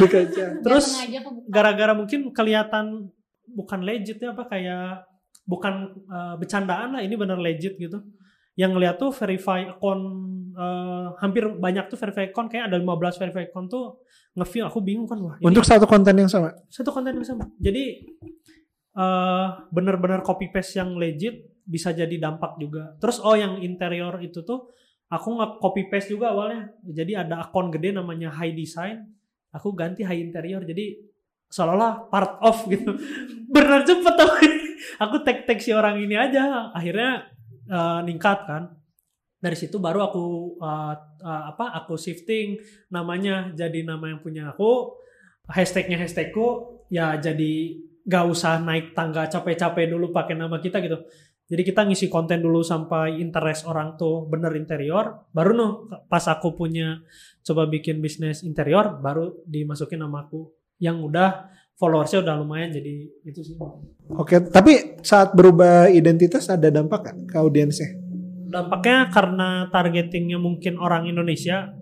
Terus 0.66 0.86
gara-gara 1.46 1.94
mungkin 1.94 2.34
kelihatan 2.34 3.14
bukan 3.46 3.80
legit 3.86 4.18
ya 4.18 4.34
apa 4.34 4.50
kayak 4.50 5.06
bukan 5.46 5.74
uh, 6.10 6.34
bercandaan 6.42 6.98
lah 6.98 7.02
ini 7.06 7.14
bener 7.14 7.38
legit 7.38 7.78
gitu 7.78 8.02
yang 8.54 8.78
ngeliat 8.78 9.02
tuh 9.02 9.10
verify 9.10 9.66
account 9.66 10.04
uh, 10.54 11.18
hampir 11.18 11.50
banyak 11.50 11.90
tuh 11.90 11.98
verify 11.98 12.30
account 12.30 12.50
kayak 12.50 12.70
ada 12.70 12.78
15 12.78 13.22
verify 13.22 13.44
account 13.50 13.68
tuh 13.70 14.06
nge-view 14.38 14.64
aku 14.66 14.80
bingung 14.82 15.10
kan 15.10 15.18
wah 15.22 15.36
Untuk 15.42 15.66
satu 15.66 15.86
konten 15.86 16.14
yang 16.18 16.30
sama. 16.30 16.54
satu 16.70 16.90
konten 16.94 17.18
yang 17.18 17.26
sama. 17.26 17.50
Jadi 17.58 18.14
uh, 18.98 19.70
bener-bener 19.70 20.22
copy 20.22 20.50
paste 20.54 20.82
yang 20.82 20.98
legit 20.98 21.50
bisa 21.66 21.94
jadi 21.94 22.14
dampak 22.18 22.58
juga. 22.62 22.98
Terus 23.02 23.22
oh 23.22 23.34
yang 23.38 23.62
interior 23.62 24.22
itu 24.22 24.42
tuh 24.46 24.74
aku 25.10 25.28
nge 25.38 25.48
copy 25.62 25.82
paste 25.90 26.14
juga 26.14 26.34
awalnya. 26.34 26.70
Jadi 26.86 27.14
ada 27.18 27.46
akun 27.46 27.74
gede 27.74 27.94
namanya 27.94 28.34
high 28.34 28.54
design. 28.54 29.02
Aku 29.54 29.74
ganti 29.78 30.02
high 30.02 30.22
interior 30.22 30.66
jadi 30.66 30.98
seolah-olah 31.54 32.10
part 32.10 32.42
of 32.42 32.66
gitu. 32.66 32.98
Bener 33.54 33.86
cepet 33.86 34.14
tapi 34.18 34.50
aku 34.98 35.22
tag 35.22 35.46
tag 35.46 35.62
si 35.62 35.70
orang 35.70 36.02
ini 36.02 36.18
aja. 36.18 36.74
Akhirnya 36.74 37.30
uh, 37.70 38.02
ningkat 38.04 38.40
kan. 38.48 38.64
Dari 39.44 39.60
situ 39.60 39.76
baru 39.76 40.08
aku 40.08 40.24
uh, 40.64 40.96
uh, 41.20 41.44
apa 41.52 41.76
aku 41.84 42.00
shifting 42.00 42.56
namanya 42.88 43.52
jadi 43.52 43.84
nama 43.84 44.16
yang 44.16 44.24
punya 44.24 44.56
aku 44.56 44.96
hashtagnya 45.52 46.00
hashtagku 46.00 46.80
ya 46.88 47.20
jadi 47.20 47.76
gak 48.08 48.26
usah 48.28 48.64
naik 48.64 48.96
tangga 48.96 49.28
capek-capek 49.28 49.92
dulu 49.92 50.16
pakai 50.16 50.40
nama 50.40 50.64
kita 50.64 50.80
gitu. 50.80 51.04
Jadi 51.44 51.60
kita 51.60 51.84
ngisi 51.84 52.08
konten 52.08 52.40
dulu 52.40 52.64
sampai 52.64 53.20
interest 53.20 53.68
orang 53.68 54.00
tuh 54.00 54.32
bener 54.32 54.56
interior 54.56 55.28
baru 55.36 55.52
noh 55.52 55.72
pas 56.08 56.24
aku 56.32 56.56
punya 56.56 57.04
coba 57.44 57.68
bikin 57.68 58.00
bisnis 58.00 58.48
interior 58.48 58.96
baru 59.04 59.44
dimasukin 59.44 60.00
nama 60.00 60.24
aku. 60.24 60.56
Yang 60.80 60.98
udah 61.04 61.30
followersnya 61.78 62.24
udah 62.24 62.36
lumayan 62.40 62.72
jadi 62.72 62.94
itu 63.26 63.42
sih. 63.42 63.56
Oke, 64.14 64.40
tapi 64.40 65.00
saat 65.02 65.34
berubah 65.34 65.90
identitas 65.90 66.48
ada 66.52 66.70
dampak 66.70 67.12
gak 67.12 67.18
ke 67.30 67.38
audiensnya? 67.40 68.04
dampaknya 68.54 69.10
karena 69.10 69.50
targetingnya 69.74 70.38
mungkin 70.38 70.78
orang 70.78 71.10
Indonesia 71.10 71.74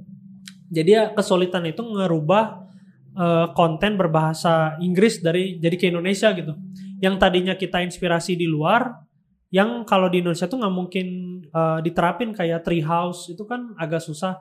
jadi 0.72 0.90
ya 0.90 1.04
kesulitan 1.12 1.68
itu 1.68 1.84
ngerubah 1.84 2.44
eh, 3.20 3.48
konten 3.52 4.00
berbahasa 4.00 4.80
Inggris 4.80 5.20
dari 5.20 5.60
jadi 5.60 5.76
ke 5.76 5.92
Indonesia 5.92 6.32
gitu. 6.32 6.56
Yang 7.04 7.16
tadinya 7.20 7.60
kita 7.60 7.84
inspirasi 7.84 8.40
di 8.40 8.48
luar 8.48 8.88
yang 9.52 9.84
kalau 9.84 10.08
di 10.08 10.24
Indonesia 10.24 10.48
tuh 10.48 10.64
nggak 10.64 10.76
mungkin 10.76 11.08
eh, 11.44 11.80
diterapin 11.84 12.32
kayak 12.32 12.64
Treehouse 12.64 13.36
itu 13.36 13.44
kan 13.44 13.76
agak 13.76 14.00
susah 14.00 14.40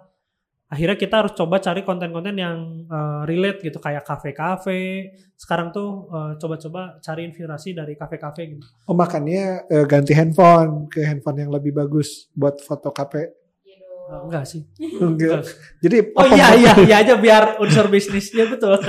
akhirnya 0.71 0.95
kita 0.95 1.15
harus 1.27 1.35
coba 1.35 1.59
cari 1.59 1.83
konten-konten 1.83 2.39
yang 2.39 2.87
eh, 2.87 3.23
relate 3.27 3.67
gitu 3.67 3.83
kayak 3.83 4.07
kafe-kafe 4.07 5.11
sekarang 5.35 5.75
tuh 5.75 6.07
eh, 6.15 6.33
coba-coba 6.39 7.03
cari 7.03 7.27
inspirasi 7.27 7.75
dari 7.75 7.99
kafe-kafe 7.99 8.55
gitu 8.55 8.67
Oh 8.87 8.95
makanya 8.95 9.67
eh, 9.67 9.83
ganti 9.91 10.15
handphone 10.15 10.87
ke 10.87 11.03
handphone 11.03 11.43
yang 11.43 11.51
lebih 11.51 11.75
bagus 11.75 12.31
buat 12.39 12.63
foto. 12.63 12.95
Iya 12.95 13.83
dong. 13.83 14.07
Eh, 14.15 14.21
enggak 14.31 14.45
sih 14.47 14.63
Enggak. 15.03 15.43
Jadi 15.83 15.97
Oh 16.15 16.27
iya 16.31 16.55
iya 16.55 16.73
iya 16.87 16.97
aja 17.03 17.19
biar 17.19 17.59
unsur 17.59 17.91
bisnisnya 17.91 18.47
betul. 18.47 18.79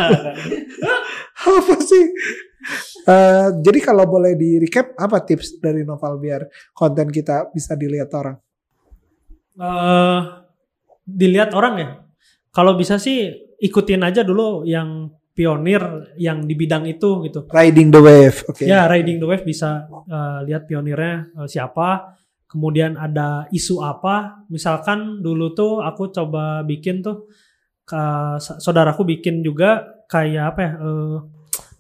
apa 1.42 1.76
sih? 1.82 2.06
Eh, 3.10 3.48
jadi 3.66 3.80
kalau 3.82 4.06
boleh 4.06 4.38
di 4.38 4.62
recap 4.62 4.94
apa 5.02 5.26
tips 5.26 5.58
dari 5.58 5.82
Noval 5.82 6.22
biar 6.22 6.46
konten 6.78 7.10
kita 7.10 7.50
bisa 7.50 7.74
dilihat 7.74 8.14
orang? 8.14 8.38
Eh 9.58 10.41
dilihat 11.06 11.52
orang 11.58 11.76
ya. 11.78 11.90
Kalau 12.52 12.76
bisa 12.76 13.00
sih 13.00 13.32
ikutin 13.62 14.02
aja 14.04 14.26
dulu 14.26 14.68
yang 14.68 15.08
pionir 15.32 16.12
yang 16.20 16.44
di 16.44 16.54
bidang 16.54 16.84
itu 16.90 17.24
gitu. 17.26 17.48
Riding 17.48 17.90
the 17.90 18.02
wave, 18.04 18.38
oke. 18.46 18.62
Ya 18.62 18.86
riding 18.86 19.18
the 19.18 19.28
wave 19.28 19.48
bisa 19.48 19.88
eh, 19.90 20.40
lihat 20.52 20.68
pionirnya 20.68 21.32
eh, 21.44 21.48
siapa. 21.48 22.20
Kemudian 22.52 23.00
ada 23.00 23.48
isu 23.56 23.80
apa. 23.80 24.44
Misalkan 24.52 25.24
dulu 25.24 25.56
tuh 25.56 25.80
aku 25.80 26.12
coba 26.12 26.68
bikin 26.68 27.00
tuh 27.00 27.32
ke 27.88 28.04
saudaraku 28.40 29.08
bikin 29.08 29.40
juga 29.40 29.84
kayak 30.12 30.46
apa 30.56 30.60
ya? 30.60 30.72
eh, 30.76 31.18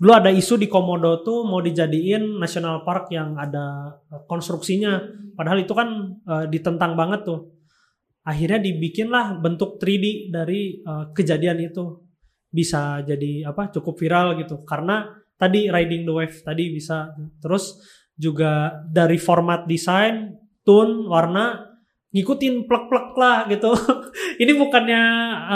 dulu 0.02 0.12
ada 0.18 0.32
isu 0.34 0.58
di 0.58 0.66
Komodo 0.66 1.22
tuh 1.22 1.46
mau 1.46 1.62
dijadiin 1.62 2.40
national 2.40 2.88
park 2.88 3.12
yang 3.12 3.36
ada 3.36 4.00
konstruksinya. 4.26 4.98
Padahal 5.36 5.60
itu 5.62 5.74
kan 5.76 6.18
eh, 6.24 6.46
ditentang 6.48 6.96
banget 6.96 7.28
tuh. 7.28 7.61
Akhirnya 8.22 8.62
dibikinlah 8.62 9.42
bentuk 9.42 9.82
3D 9.82 10.30
dari 10.30 10.82
eh, 10.82 11.06
kejadian 11.14 11.58
itu. 11.62 12.06
Bisa 12.52 13.00
jadi 13.02 13.48
apa 13.48 13.72
cukup 13.72 13.96
viral 13.96 14.36
gitu. 14.42 14.62
Karena 14.68 15.08
tadi 15.40 15.72
riding 15.72 16.04
the 16.06 16.14
wave 16.14 16.38
tadi 16.44 16.70
bisa. 16.70 17.16
Terus 17.42 17.80
juga 18.14 18.84
dari 18.86 19.18
format 19.18 19.66
desain, 19.66 20.36
tone, 20.62 21.10
warna 21.10 21.72
ngikutin 22.12 22.68
plek-plek 22.68 23.08
lah 23.16 23.48
gitu. 23.48 23.72
Ini 24.44 24.52
bukannya 24.54 25.02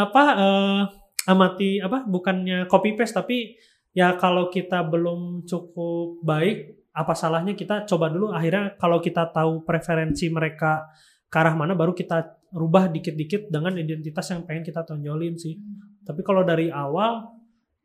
apa 0.07 0.24
eh, 0.39 0.81
amati 1.25 1.81
apa 1.81 2.05
bukannya 2.05 2.69
copy 2.69 2.93
paste 2.93 3.17
tapi 3.17 3.57
ya 3.91 4.13
kalau 4.15 4.53
kita 4.53 4.86
belum 4.86 5.43
cukup 5.50 6.22
baik 6.22 6.86
apa 6.95 7.13
salahnya 7.17 7.57
kita 7.57 7.84
coba 7.89 8.07
dulu 8.07 8.31
akhirnya 8.31 8.77
kalau 8.77 9.01
kita 9.01 9.27
tahu 9.34 9.65
preferensi 9.67 10.29
mereka 10.31 10.88
ke 11.27 11.36
arah 11.36 11.57
mana 11.57 11.74
baru 11.75 11.91
kita 11.91 12.44
rubah 12.55 12.88
dikit-dikit 12.88 13.51
dengan 13.51 13.75
identitas 13.75 14.31
yang 14.31 14.41
pengen 14.43 14.63
kita 14.63 14.81
tonjolin 14.81 15.35
sih. 15.35 15.59
Tapi 16.01 16.21
kalau 16.21 16.41
dari 16.41 16.71
awal 16.71 17.27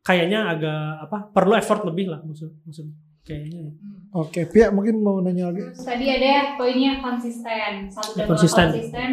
kayaknya 0.01 0.47
agak 0.47 0.81
apa 1.05 1.29
perlu 1.29 1.53
effort 1.53 1.83
lebih 1.83 2.07
lah 2.07 2.23
maksud 2.23 2.49
maksud 2.63 2.87
kayaknya. 3.21 3.67
ya. 3.67 3.71
Oke, 4.13 4.47
Pia 4.47 4.71
mungkin 4.71 4.97
mau 4.97 5.19
nanya 5.19 5.51
lagi. 5.51 5.61
Terus 5.67 5.83
tadi 5.83 6.05
ada 6.07 6.55
poinnya 6.55 6.97
konsisten. 6.99 7.85
Satu 7.87 8.15
dan 8.15 8.25
dua 8.25 8.29
Konsisten. 8.31 8.67
konsisten. 8.69 9.11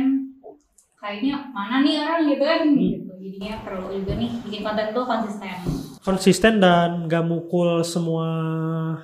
Kayaknya 0.94 1.34
mana 1.50 1.76
nih 1.80 1.94
orang 1.98 2.20
gitu 2.26 2.42
kan 2.42 2.60
gitu. 2.72 3.12
Jadinya 3.18 3.54
perlu 3.60 3.86
juga 3.92 4.12
nih 4.14 4.30
bikin 4.42 4.60
konten 4.62 4.86
tuh 4.90 5.04
konsisten. 5.04 5.56
konsisten 5.98 6.56
dan 6.56 7.04
gak 7.04 7.20
mukul 7.20 7.84
semua 7.84 8.24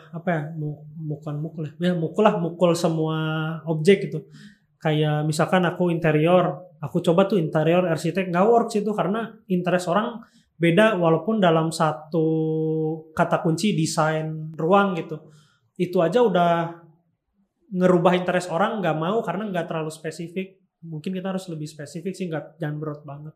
apa 0.08 0.28
ya 0.30 0.42
mu- 0.56 0.88
bukan 0.96 1.37
mukul 1.37 1.68
ya, 1.68 1.92
ya 1.92 1.92
mukul 1.92 2.25
lah 2.25 2.40
mukul 2.40 2.73
semua 2.73 3.18
objek 3.66 4.08
gitu 4.08 4.25
kayak 4.84 5.24
misalkan 5.24 5.64
aku 5.64 5.88
interior 5.88 6.76
aku 6.84 7.00
coba 7.00 7.24
tuh 7.24 7.40
interior 7.40 7.88
arsitek 7.88 8.28
nggak 8.28 8.44
works 8.44 8.76
itu 8.76 8.92
karena 8.92 9.32
interest 9.48 9.88
orang 9.88 10.20
beda 10.60 11.00
walaupun 11.00 11.40
dalam 11.40 11.72
satu 11.72 12.28
kata 13.16 13.40
kunci 13.40 13.72
desain 13.72 14.52
ruang 14.52 14.92
gitu 15.00 15.32
itu 15.80 15.96
aja 16.04 16.20
udah 16.20 16.84
ngerubah 17.72 18.12
interest 18.12 18.52
orang 18.52 18.84
nggak 18.84 18.96
mau 19.00 19.24
karena 19.24 19.48
nggak 19.48 19.66
terlalu 19.72 19.88
spesifik 19.88 20.60
mungkin 20.84 21.16
kita 21.16 21.32
harus 21.32 21.48
lebih 21.48 21.64
spesifik 21.64 22.12
sih 22.12 22.28
nggak 22.28 22.60
jangan 22.60 22.76
berat 22.76 23.00
banget 23.08 23.34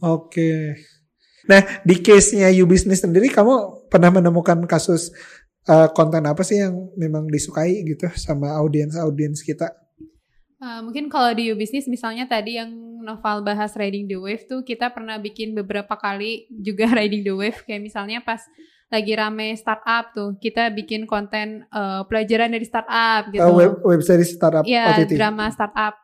Oke. 0.00 0.80
Nah, 1.44 1.60
di 1.84 2.00
case-nya 2.00 2.48
You 2.48 2.64
Business 2.64 3.04
sendiri 3.04 3.28
kamu 3.28 3.86
pernah 3.92 4.08
menemukan 4.08 4.64
kasus 4.64 5.12
eh, 5.68 5.88
konten 5.92 6.24
apa 6.24 6.40
sih 6.40 6.64
yang 6.64 6.88
memang 6.96 7.28
disukai 7.28 7.84
gitu 7.84 8.08
sama 8.16 8.56
audiens-audiens 8.56 9.44
kita? 9.44 9.83
Uh, 10.64 10.80
mungkin 10.80 11.12
kalau 11.12 11.36
di 11.36 11.52
Business 11.52 11.84
misalnya 11.84 12.24
tadi 12.24 12.56
yang 12.56 12.72
novel 13.04 13.44
bahas 13.44 13.76
Riding 13.76 14.08
the 14.08 14.16
Wave 14.16 14.48
tuh 14.48 14.64
kita 14.64 14.88
pernah 14.96 15.20
bikin 15.20 15.52
beberapa 15.52 15.92
kali 15.92 16.48
juga 16.48 16.88
Riding 16.98 17.20
the 17.20 17.36
Wave 17.36 17.68
kayak 17.68 17.84
misalnya 17.84 18.24
pas 18.24 18.40
lagi 18.88 19.12
rame 19.12 19.52
startup 19.60 20.16
tuh 20.16 20.40
kita 20.40 20.72
bikin 20.72 21.04
konten 21.04 21.68
uh, 21.68 22.08
pelajaran 22.08 22.48
dari 22.48 22.64
startup 22.64 23.28
gitu. 23.28 23.44
Eh, 23.44 23.52
web 23.52 23.84
web 23.84 24.00
series 24.00 24.32
startup 24.32 24.64
Iya, 24.64 25.04
drama 25.04 25.52
startup. 25.52 26.03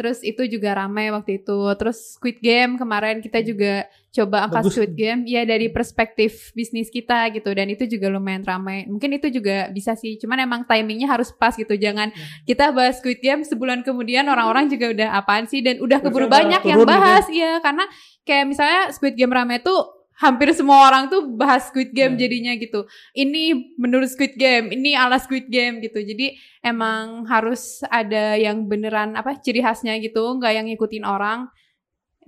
Terus 0.00 0.24
itu 0.24 0.48
juga 0.48 0.72
ramai 0.72 1.12
waktu 1.12 1.44
itu. 1.44 1.60
Terus 1.76 2.16
Squid 2.16 2.40
Game 2.40 2.80
kemarin 2.80 3.20
kita 3.20 3.44
juga 3.44 3.84
coba 4.08 4.48
angkat 4.48 4.64
Bagus. 4.64 4.72
Squid 4.72 4.92
Game 4.96 5.20
ya 5.28 5.44
dari 5.44 5.68
perspektif 5.68 6.56
bisnis 6.56 6.88
kita 6.88 7.28
gitu 7.36 7.52
dan 7.52 7.68
itu 7.68 7.84
juga 7.84 8.08
lumayan 8.08 8.40
ramai. 8.40 8.88
Mungkin 8.88 9.20
itu 9.20 9.28
juga 9.28 9.68
bisa 9.68 9.92
sih. 10.00 10.16
Cuman 10.16 10.40
emang 10.40 10.64
timingnya 10.64 11.04
harus 11.04 11.36
pas 11.36 11.52
gitu. 11.52 11.76
Jangan 11.76 12.16
kita 12.48 12.72
bahas 12.72 12.96
Squid 12.96 13.20
Game 13.20 13.44
sebulan 13.44 13.84
kemudian 13.84 14.24
orang-orang 14.24 14.72
juga 14.72 14.88
udah 14.88 15.20
apaan 15.20 15.44
sih 15.44 15.60
dan 15.60 15.84
udah 15.84 16.00
keburu 16.00 16.32
banyak 16.32 16.64
yang 16.64 16.80
gitu 16.80 16.88
ya. 16.88 16.96
bahas 16.96 17.26
ya 17.28 17.52
karena 17.60 17.84
kayak 18.24 18.44
misalnya 18.48 18.82
Squid 18.96 19.20
Game 19.20 19.36
ramai 19.36 19.60
tuh 19.60 19.99
hampir 20.20 20.52
semua 20.52 20.84
orang 20.84 21.08
tuh 21.08 21.24
bahas 21.32 21.72
Squid 21.72 21.90
Game 21.90 22.14
Hmm. 22.14 22.20
jadinya 22.20 22.52
gitu. 22.54 22.84
Ini 23.16 23.74
menurut 23.80 24.12
Squid 24.12 24.36
Game, 24.36 24.68
ini 24.70 24.92
ala 24.92 25.16
Squid 25.16 25.48
Game 25.48 25.80
gitu. 25.80 25.96
Jadi 25.96 26.36
emang 26.60 27.24
harus 27.24 27.80
ada 27.88 28.36
yang 28.36 28.68
beneran 28.68 29.16
apa 29.16 29.40
ciri 29.40 29.64
khasnya 29.64 29.96
gitu, 29.98 30.20
nggak 30.36 30.52
yang 30.52 30.66
ngikutin 30.68 31.08
orang. 31.08 31.48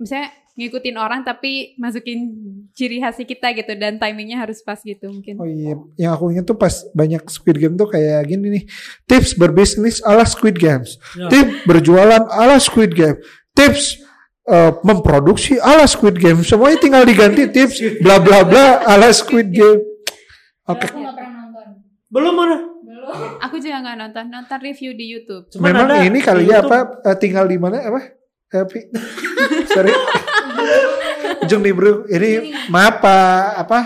Misalnya 0.01 0.33
ngikutin 0.53 0.97
orang 1.01 1.25
tapi 1.25 1.73
masukin 1.77 2.29
ciri 2.73 3.01
khasnya 3.01 3.25
kita 3.25 3.53
gitu 3.57 3.73
dan 3.73 3.97
timingnya 3.97 4.41
harus 4.41 4.61
pas 4.61 4.77
gitu 4.81 5.09
mungkin. 5.09 5.37
Oh 5.37 5.49
iya, 5.49 5.73
yang 5.97 6.13
aku 6.13 6.29
ingat 6.29 6.45
tuh 6.45 6.57
pas 6.57 6.73
banyak 6.93 7.21
Squid 7.29 7.57
Game 7.57 7.73
tuh 7.73 7.89
kayak 7.89 8.25
gini 8.25 8.57
nih. 8.57 8.63
Tips 9.05 9.37
berbisnis 9.37 10.01
ala 10.01 10.25
Squid 10.25 10.57
Games. 10.57 10.97
Ya. 11.13 11.29
Tips 11.29 11.65
berjualan 11.65 12.25
ala 12.25 12.57
Squid 12.57 12.93
Game. 12.93 13.17
Tips 13.53 14.01
eh, 14.47 14.71
memproduksi 14.83 15.59
ala 15.59 15.87
Squid 15.87 16.19
Game. 16.19 16.43
Semuanya 16.43 16.77
tinggal 16.79 17.03
diganti 17.07 17.47
tips 17.55 18.03
bla 18.03 18.19
bla 18.19 18.43
bla 18.43 18.83
ala 18.83 19.11
Squid 19.11 19.51
Game. 19.51 19.81
Oke. 20.67 20.87
Aku 20.87 20.99
nggak 20.99 21.15
pernah 21.15 21.31
nonton. 21.43 21.67
belum 22.07 22.35
Belum. 22.83 23.19
Aku 23.43 23.55
juga 23.59 23.77
nggak 23.83 23.97
nonton, 23.99 24.25
nonton 24.31 24.59
review 24.63 24.91
di 24.95 25.05
YouTube. 25.11 25.51
Cuman 25.51 25.75
Memang 25.75 25.87
ada 25.91 26.07
ini 26.07 26.19
kali 26.23 26.47
ya 26.47 26.63
apa 26.63 27.03
eh, 27.03 27.17
tinggal 27.19 27.47
di 27.51 27.59
mana 27.59 27.83
apa? 27.83 28.01
Eh, 28.53 28.65
Pi? 28.69 28.79
Sorry. 29.75 29.91
Ujung 31.43 31.59
nih 31.59 31.73
bro. 31.75 32.07
Ini 32.07 32.29
maaf 32.71 33.03
Pak 33.03 33.67
apa? 33.67 33.79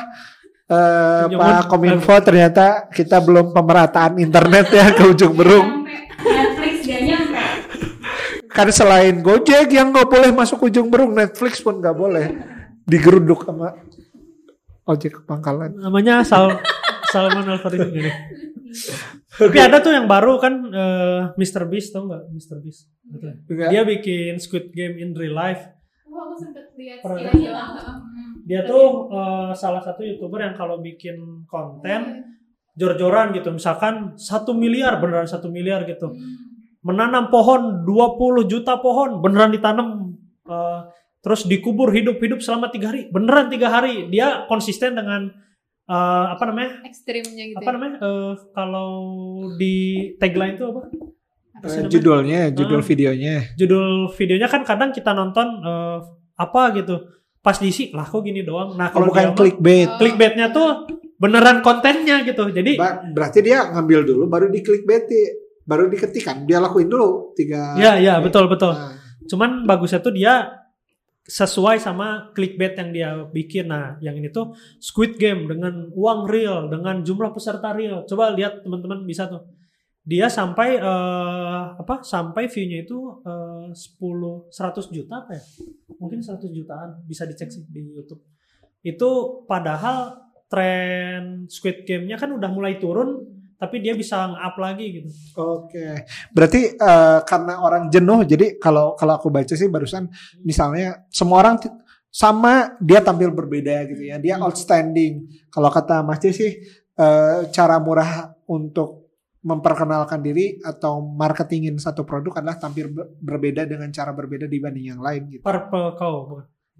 eh, 0.69 1.25
Ujung 1.31 1.39
Pak. 1.41 1.65
Kominfo 1.71 2.15
ternyata 2.21 2.85
kita 2.93 3.17
belum 3.23 3.55
pemerataan 3.57 4.21
internet 4.21 4.69
ya 4.69 4.93
ke 4.93 5.03
ujung 5.07 5.33
berung. 5.33 5.87
Sampai 6.17 6.33
Netflix 6.33 6.75
gak 6.85 7.01
nyampe. 7.07 7.41
Kan 8.57 8.73
selain 8.73 9.21
Gojek 9.21 9.69
yang 9.69 9.93
nggak 9.93 10.09
boleh 10.09 10.33
masuk 10.33 10.65
ujung 10.65 10.89
berung, 10.89 11.13
Netflix 11.13 11.61
pun 11.61 11.77
nggak 11.77 11.93
boleh 11.93 12.25
digeruduk 12.89 13.45
sama 13.45 13.77
ojek 14.89 15.21
pangkalan. 15.29 15.77
namanya 15.77 16.25
Sal 16.25 16.57
Salman 17.13 17.45
Al 17.45 17.61
Farisi 17.61 17.85
ini. 17.93 18.11
Tapi 19.37 19.57
ada 19.61 19.77
tuh 19.77 19.93
yang 19.93 20.09
baru 20.09 20.41
kan 20.41 20.53
eh, 20.73 21.21
Mr 21.37 21.69
Beast 21.69 21.93
tau 21.93 22.09
nggak 22.09 22.33
Mr 22.33 22.57
Beast? 22.65 22.89
Betul. 23.05 23.45
Enggak? 23.45 23.69
Dia 23.69 23.81
bikin 23.85 24.33
Squid 24.41 24.73
Game 24.73 24.97
in 24.97 25.13
real 25.13 25.37
life. 25.37 25.61
Oh, 26.09 26.33
aku 26.33 26.41
sempet 26.41 26.73
lihat. 26.79 27.05
Dia 28.47 28.65
tuh 28.65 29.13
eh, 29.13 29.51
salah 29.53 29.85
satu 29.85 30.01
youtuber 30.01 30.41
yang 30.41 30.57
kalau 30.57 30.81
bikin 30.81 31.45
konten 31.45 32.25
jor-joran 32.73 33.37
gitu. 33.37 33.53
Misalkan 33.53 34.17
satu 34.17 34.57
miliar 34.57 34.97
beneran 34.97 35.29
satu 35.29 35.53
miliar 35.53 35.85
gitu. 35.85 36.09
Menanam 36.79 37.27
pohon 37.27 37.83
20 37.83 37.89
juta 38.45 38.77
pohon 38.77 39.19
beneran 39.19 39.49
ditanam. 39.49 39.87
eh, 40.43 40.81
terus 41.19 41.43
dikubur 41.43 41.89
hidup-hidup 41.89 42.39
selama 42.39 42.67
tiga 42.67 42.87
hari 42.87 43.07
beneran 43.07 43.47
tiga 43.47 43.67
hari. 43.69 44.07
Dia 44.07 44.45
konsisten 44.45 44.93
dengan 44.93 45.27
eh, 45.85 46.25
apa 46.29 46.43
namanya? 46.45 46.83
ekstrimnya 46.83 47.43
gitu. 47.47 47.57
apa 47.57 47.69
namanya 47.69 47.95
eh, 47.99 48.31
kalau 48.51 48.89
di 49.53 49.75
tagline 50.15 50.55
itu 50.55 50.65
apa? 50.65 50.81
Namanya? 51.57 51.89
judulnya, 51.89 52.39
judul 52.49 52.79
Ah. 52.79 52.85
videonya. 52.85 53.35
Judul 53.55 53.87
videonya 54.13 54.45
kan 54.45 54.61
kadang 54.63 54.91
kita 54.91 55.11
nonton 55.11 55.47
eh, 55.59 55.99
apa 56.37 56.61
gitu. 56.73 56.95
Pas 57.37 57.55
diisi 57.55 57.89
lah 57.89 58.03
kok 58.03 58.21
gini 58.21 58.43
doang. 58.43 58.75
Nah 58.75 58.87
Oh, 58.87 58.93
kalau 58.93 59.05
dia 59.07 59.27
bukan 59.27 59.27
clickbait. 59.33 59.89
clickbaitnya 59.95 60.47
tuh 60.49 60.85
beneran 61.15 61.59
kontennya 61.59 62.21
gitu. 62.21 62.47
Jadi 62.47 62.75
Ba- 62.75 63.03
berarti 63.05 63.39
dia 63.41 63.67
ngambil 63.67 64.05
dulu 64.05 64.23
baru 64.27 64.47
di 64.47 64.61
clickbait 64.61 65.07
baru 65.67 65.91
diketikan. 65.91 66.47
Dia 66.47 66.63
lakuin 66.63 66.87
dulu 66.87 67.35
tiga. 67.35 67.75
ya 67.75 67.99
ya 67.99 68.23
betul 68.23 68.47
betul. 68.47 68.71
Nah, 68.71 68.97
Cuman 69.27 69.67
bagusnya 69.67 69.99
tuh 69.99 70.15
dia 70.15 70.63
sesuai 71.27 71.83
sama 71.83 72.31
clickbait 72.31 72.73
yang 72.79 72.89
dia 72.95 73.09
bikin. 73.27 73.67
Nah, 73.67 73.99
yang 73.99 74.15
ini 74.15 74.31
tuh 74.31 74.55
Squid 74.79 75.19
Game 75.19 75.45
dengan 75.51 75.91
uang 75.91 76.23
real, 76.25 76.71
dengan 76.71 77.03
jumlah 77.03 77.35
peserta 77.35 77.75
real. 77.75 78.07
Coba 78.07 78.31
lihat 78.31 78.63
teman-teman 78.63 79.03
bisa 79.03 79.27
tuh. 79.27 79.43
Dia 80.07 80.31
sampai 80.31 80.79
eh, 80.79 81.63
apa? 81.75 81.99
Sampai 81.99 82.47
view-nya 82.47 82.87
itu 82.87 83.19
eh, 83.27 83.67
10 83.75 84.47
100 84.47 84.95
juta 84.95 85.27
apa 85.27 85.35
ya? 85.35 85.43
Mungkin 85.99 86.23
100 86.23 86.47
jutaan 86.47 87.03
bisa 87.03 87.27
dicek 87.27 87.51
sih 87.51 87.67
di 87.67 87.91
YouTube. 87.91 88.23
Itu 88.79 89.43
padahal 89.43 90.15
tren 90.47 91.43
Squid 91.51 91.83
Game-nya 91.83 92.15
kan 92.15 92.31
udah 92.31 92.47
mulai 92.47 92.79
turun, 92.79 93.36
tapi 93.57 93.81
dia 93.81 93.97
bisa 93.97 94.29
nge-up 94.29 94.55
lagi 94.57 94.85
gitu. 95.01 95.09
Oke. 95.35 96.05
Berarti 96.29 96.77
eh, 96.77 97.19
karena 97.25 97.59
orang 97.59 97.89
jenuh 97.89 98.21
jadi 98.23 98.61
kalau 98.61 98.93
kalau 98.93 99.17
aku 99.17 99.33
baca 99.33 99.53
sih 99.57 99.65
barusan 99.67 100.07
misalnya 100.41 101.03
semua 101.09 101.41
orang 101.41 101.57
sama 102.07 102.77
dia 102.79 103.01
tampil 103.01 103.33
berbeda 103.33 103.83
gitu 103.89 104.07
ya. 104.07 104.17
Dia 104.17 104.37
Hmm. 104.37 104.45
outstanding. 104.47 105.25
Kalau 105.49 105.69
kata 105.73 106.05
Mas 106.05 106.21
Ci 106.21 106.29
sih 106.33 106.51
eh, 106.97 107.39
cara 107.49 107.77
murah 107.81 108.33
untuk 108.45 109.09
memperkenalkan 109.41 110.19
diri 110.19 110.59
atau 110.59 110.99
marketingin 110.99 111.77
satu 111.79 112.03
produk 112.03 112.41
adalah 112.41 112.57
tampil 112.59 112.91
ber- 112.91 113.15
berbeda 113.21 113.63
dengan 113.63 113.87
cara 113.93 114.11
berbeda 114.11 114.43
dibanding 114.43 114.91
yang 114.91 115.01
lain 115.01 115.29
gitu. 115.31 115.43
Purple 115.45 115.95
Cow? 115.95 116.15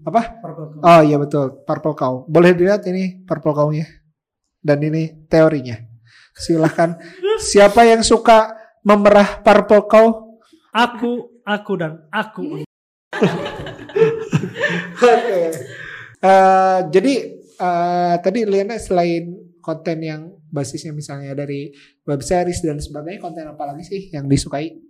Apa? 0.04 0.22
Purple 0.42 0.66
Cow. 0.76 0.80
Oh 0.84 1.00
iya 1.02 1.16
betul, 1.16 1.64
purple 1.64 1.94
cow. 1.96 2.14
Boleh 2.28 2.52
dilihat 2.52 2.84
ini 2.86 3.24
purple 3.24 3.56
cow-nya. 3.56 3.86
Dan 4.58 4.82
ini 4.84 5.26
teorinya. 5.30 5.87
Silahkan. 6.38 6.94
Siapa 7.42 7.82
yang 7.82 8.06
suka 8.06 8.54
memerah 8.86 9.42
purple 9.42 9.84
cow? 9.90 10.06
Aku, 10.70 11.42
aku 11.42 11.72
dan 11.74 12.06
aku. 12.14 12.62
Oke. 14.98 15.40
Eh, 16.18 16.78
jadi 16.90 17.14
eh, 17.58 18.14
tadi 18.22 18.40
Liana 18.46 18.78
selain 18.78 19.34
konten 19.62 19.98
yang 20.00 20.32
basisnya 20.48 20.96
misalnya 20.96 21.36
dari 21.36 21.68
web 22.08 22.24
series 22.24 22.64
dan 22.64 22.80
sebagainya, 22.80 23.20
konten 23.20 23.44
apa 23.44 23.68
lagi 23.68 23.84
sih 23.84 24.00
yang 24.14 24.24
disukai? 24.24 24.87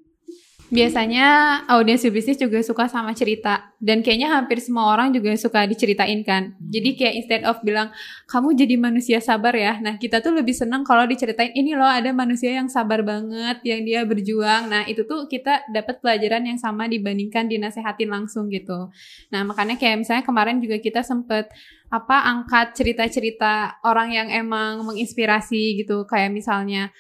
Biasanya 0.69 1.27
audiens 1.65 2.05
bisnis 2.13 2.37
juga 2.37 2.61
suka 2.61 2.93
sama 2.93 3.17
cerita 3.17 3.73
dan 3.81 4.05
kayaknya 4.05 4.37
hampir 4.37 4.61
semua 4.61 4.93
orang 4.93 5.17
juga 5.17 5.33
suka 5.41 5.65
diceritain 5.65 6.21
kan. 6.21 6.53
Jadi 6.61 6.93
kayak 6.93 7.15
instead 7.25 7.43
of 7.49 7.57
bilang 7.65 7.89
kamu 8.29 8.53
jadi 8.53 8.77
manusia 8.77 9.17
sabar 9.25 9.57
ya. 9.57 9.81
Nah, 9.81 9.97
kita 9.97 10.21
tuh 10.21 10.37
lebih 10.37 10.53
seneng 10.53 10.85
kalau 10.85 11.09
diceritain 11.09 11.57
ini 11.57 11.73
loh 11.73 11.89
ada 11.89 12.13
manusia 12.13 12.53
yang 12.53 12.69
sabar 12.69 13.01
banget 13.01 13.65
yang 13.65 13.81
dia 13.81 14.05
berjuang. 14.05 14.69
Nah, 14.69 14.85
itu 14.85 15.09
tuh 15.09 15.25
kita 15.25 15.65
dapat 15.73 16.05
pelajaran 16.05 16.45
yang 16.45 16.61
sama 16.61 16.85
dibandingkan 16.85 17.49
dinasehatin 17.49 18.13
langsung 18.13 18.53
gitu. 18.53 18.93
Nah, 19.33 19.49
makanya 19.49 19.81
kayak 19.81 20.05
misalnya 20.05 20.25
kemarin 20.29 20.61
juga 20.61 20.77
kita 20.85 21.01
sempet 21.01 21.49
apa 21.89 22.29
angkat 22.29 22.77
cerita-cerita 22.77 23.81
orang 23.89 24.13
yang 24.13 24.29
emang 24.29 24.85
menginspirasi 24.85 25.81
gitu 25.81 26.05
kayak 26.05 26.29
misalnya 26.29 26.93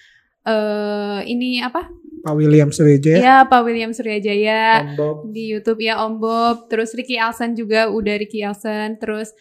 eh 0.48 1.20
ini 1.28 1.60
apa 1.60 1.92
Pak 2.28 2.36
William 2.36 2.68
Sureja, 2.68 3.14
Ya, 3.16 3.36
Pak 3.42 3.60
William 3.62 3.90
Suryajaya 3.90 4.62
Om 4.84 4.88
Bob. 4.94 5.16
di 5.28 5.48
YouTube 5.48 5.80
ya 5.80 6.00
Om 6.00 6.14
Bob, 6.16 6.56
terus 6.66 6.92
Ricky 6.92 7.16
Elson 7.16 7.52
juga 7.52 7.88
udah 7.88 8.14
Ricky 8.14 8.40
Elson, 8.40 8.96
terus 8.96 9.32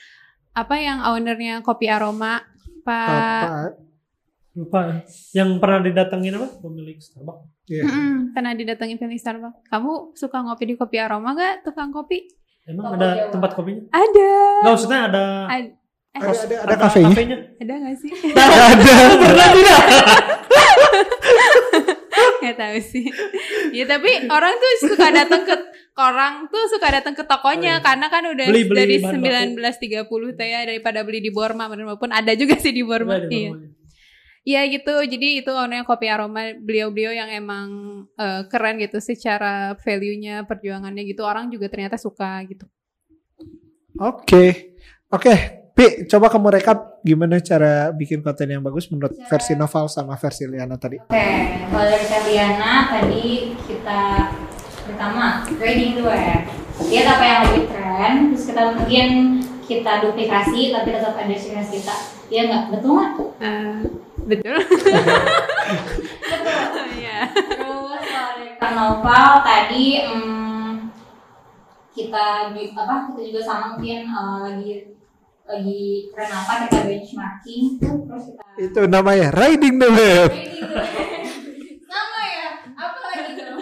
apa 0.51 0.75
yang 0.75 1.03
ownernya 1.05 1.59
kopi 1.59 1.85
aroma 1.85 2.41
Pak? 2.81 3.75
Lupa. 4.53 5.05
Yang 5.31 5.49
pernah 5.57 5.79
didatengin 5.81 6.33
apa? 6.33 6.47
Pemilik 6.57 6.97
Starbucks. 6.97 7.45
Iya. 7.67 7.83
Mm-mm, 7.83 8.31
pernah 8.31 8.51
didatengin 8.51 8.97
pemilik 8.97 9.19
Starbucks. 9.19 9.61
Kamu 9.65 9.91
suka 10.13 10.41
ngopi 10.41 10.65
di 10.65 10.75
kopi 10.75 10.97
aroma 10.97 11.31
gak 11.31 11.61
tukang 11.61 11.91
kopi? 11.91 12.25
Emang 12.63 12.89
Toko 12.89 12.95
ada 12.95 13.09
Jawa. 13.13 13.29
tempat 13.29 13.51
kopinya? 13.53 13.81
Ada. 13.91 14.31
Enggak 14.57 14.71
maksudnya 14.71 14.99
ada 15.05 15.23
Ad- 15.45 15.75
eh, 16.09 16.17
Ada, 16.17 16.31
ada, 16.33 16.55
ada 16.65 16.75
kafenya? 16.81 17.37
ada 17.55 17.73
gak 17.77 17.95
sih? 17.95 18.11
ada. 18.33 18.93
Pernah 19.21 19.49
tidak? 19.53 19.81
Gak 22.47 22.57
tahu 22.57 22.77
sih. 22.79 23.05
Ya 23.75 23.83
tapi 23.83 24.11
orang 24.27 24.53
tuh 24.55 24.71
suka 24.87 25.07
datang 25.11 25.43
ke 25.43 25.55
orang 25.97 26.47
tuh 26.47 26.63
suka 26.69 26.87
datang 26.93 27.13
ke 27.13 27.23
tokonya 27.23 27.77
Oh, 27.77 27.79
iya. 27.79 27.85
karena 27.85 28.05
kan 28.07 28.23
udah 28.23 28.45
Beli- 28.47 28.69
beli 28.69 28.79
dari 28.79 28.95
bahan 29.01 29.57
1930 29.57 30.07
tuh 30.37 30.45
ya 30.45 30.59
daripada 30.63 30.99
beli 31.01 31.19
di 31.19 31.31
Borma 31.33 31.65
walaupun 31.67 32.09
ada 32.09 32.31
juga 32.33 32.55
sih 32.55 32.71
di 32.71 32.85
Borma. 32.85 33.17
Di 33.25 33.49
Iya. 33.49 33.51
Iya 34.47 34.61
gitu. 34.71 34.95
Jadi 35.03 35.43
itu 35.43 35.51
ownernya 35.51 35.83
kopi 35.83 36.07
aroma 36.07 36.55
beliau-beliau 36.55 37.11
yang 37.11 37.27
emang 37.27 37.67
eh, 38.15 38.47
keren 38.47 38.79
gitu 38.79 39.03
secara 39.03 39.75
value-nya, 39.75 40.47
perjuangannya 40.47 41.03
gitu. 41.03 41.27
Orang 41.27 41.51
juga 41.51 41.67
ternyata 41.67 41.99
suka 41.99 42.39
gitu. 42.47 42.63
Oke. 43.99 44.73
Oke, 45.07 45.33
Pi, 45.77 46.09
coba 46.09 46.25
kamu 46.33 46.57
rekap 46.57 46.97
gimana 47.05 47.37
cara 47.37 47.93
bikin 47.93 48.25
konten 48.25 48.49
yang 48.49 48.65
bagus 48.65 48.89
menurut 48.89 49.13
Cara- 49.13 49.29
versi 49.29 49.53
Noval 49.53 49.85
sama 49.85 50.17
versi 50.17 50.49
Liana 50.49 50.73
tadi. 50.73 50.97
Oke, 51.05 51.29
kalau 51.69 51.85
dari 51.85 52.05
Kaliana 52.09 52.89
tadi 52.89 53.53
kita 53.69 54.01
pertama 54.89 55.45
grading 55.45 56.01
dulu 56.01 56.09
ya. 56.09 56.49
Lihat 56.81 57.05
apa 57.05 57.23
yang 57.29 57.39
lebih 57.45 57.63
tren, 57.69 58.13
terus 58.33 58.49
kita 58.49 58.73
mungkin 58.73 59.07
kita 59.69 60.01
duplikasi 60.01 60.73
tapi 60.73 60.89
tetap 60.97 61.13
ada 61.13 61.35
ciri 61.37 61.53
khas 61.61 61.69
kita. 61.69 61.95
Iya 62.33 62.41
nggak? 62.49 62.63
Betul 62.73 62.91
nggak? 62.97 63.11
Eh, 63.37 63.77
betul. 64.25 64.57
Betul. 64.57 64.97
Iya. 66.97 67.29
Terus 67.29 68.01
kalau 68.01 68.33
dari 68.33 68.57
Kak 68.57 68.71
Noval 68.73 69.29
tadi 69.45 69.85
hmm, 70.09 70.89
kita 71.93 72.49
apa 72.49 72.95
kita 73.13 73.21
juga 73.29 73.41
sama 73.45 73.77
mungkin 73.77 74.09
eh, 74.09 74.37
lagi 74.41 74.96
lagi 75.47 76.11
tren 76.11 76.29
apa 76.31 76.53
kita 76.67 76.79
benchmarking 76.83 77.63
terus 77.79 78.23
kita 78.27 78.43
Itu 78.59 78.81
namanya 78.91 79.31
riding 79.31 79.79
the 79.79 79.89
wave. 79.89 80.35
sama 81.87 82.19
ya 82.27 82.47
apa 82.75 82.97
lagi 83.15 83.31
tuh 83.39 83.55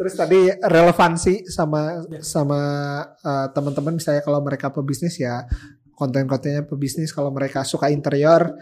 Terus 0.00 0.14
tadi 0.16 0.40
relevansi 0.48 1.44
sama 1.44 2.04
sama 2.24 2.60
uh, 3.20 3.46
teman-teman 3.52 4.00
misalnya 4.00 4.24
kalau 4.24 4.40
mereka 4.40 4.72
pebisnis 4.72 5.20
ya 5.20 5.44
konten-kontennya 5.92 6.64
pebisnis 6.64 7.12
kalau 7.12 7.28
mereka 7.28 7.60
suka 7.68 7.92
interior 7.92 8.56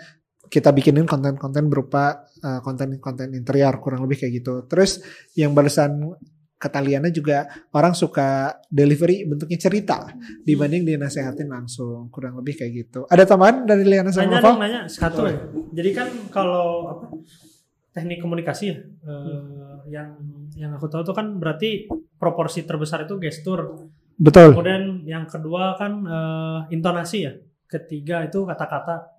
kita 0.51 0.75
bikinin 0.75 1.07
konten-konten 1.07 1.71
berupa 1.71 2.27
uh, 2.43 2.59
konten-konten 2.65 3.37
interior 3.37 3.79
kurang 3.79 4.03
lebih 4.03 4.25
kayak 4.25 4.43
gitu. 4.43 4.65
Terus 4.67 4.99
yang 5.39 5.53
barusan 5.53 6.19
kata 6.59 6.83
Liana 6.83 7.09
juga 7.15 7.47
orang 7.71 7.95
suka 7.95 8.59
delivery 8.67 9.25
bentuknya 9.25 9.59
cerita 9.63 10.11
dibanding 10.43 10.83
dinasehatin 10.83 11.47
langsung 11.47 12.11
kurang 12.11 12.35
lebih 12.35 12.59
kayak 12.59 12.73
gitu. 12.75 13.01
Ada 13.07 13.25
tambahan 13.25 13.63
dari 13.63 13.87
Liana 13.87 14.11
sama 14.11 14.43
Nanya 14.43 14.59
nanya 14.59 14.81
satu 14.91 15.31
ya. 15.31 15.39
Jadi 15.73 15.91
kan 15.95 16.09
kalau 16.35 16.91
apa 16.91 17.07
teknik 17.95 18.19
komunikasi 18.19 18.65
ya, 18.75 18.79
eh, 18.83 19.79
yang 19.91 20.19
yang 20.59 20.71
aku 20.75 20.91
tahu 20.91 21.07
tuh 21.07 21.15
kan 21.15 21.39
berarti 21.39 21.87
proporsi 22.19 22.67
terbesar 22.67 23.07
itu 23.07 23.17
gestur. 23.23 23.89
Betul. 24.19 24.59
Kemudian 24.59 25.07
yang 25.07 25.31
kedua 25.31 25.79
kan 25.79 26.03
eh, 26.03 26.75
intonasi 26.75 27.19
ya. 27.23 27.33
Ketiga 27.69 28.25
itu 28.25 28.49
kata-kata. 28.49 29.15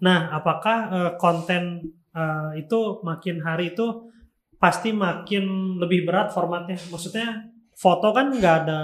Nah, 0.00 0.32
apakah 0.32 0.78
eh, 0.88 1.12
konten 1.20 1.92
eh, 2.16 2.50
itu 2.56 3.04
makin 3.04 3.44
hari 3.44 3.76
itu 3.76 4.08
pasti 4.58 4.90
makin 4.92 5.78
lebih 5.78 6.04
berat 6.04 6.34
formatnya? 6.34 6.78
Maksudnya 6.90 7.48
foto 7.78 8.10
kan 8.10 8.34
nggak 8.34 8.56
ada 8.66 8.80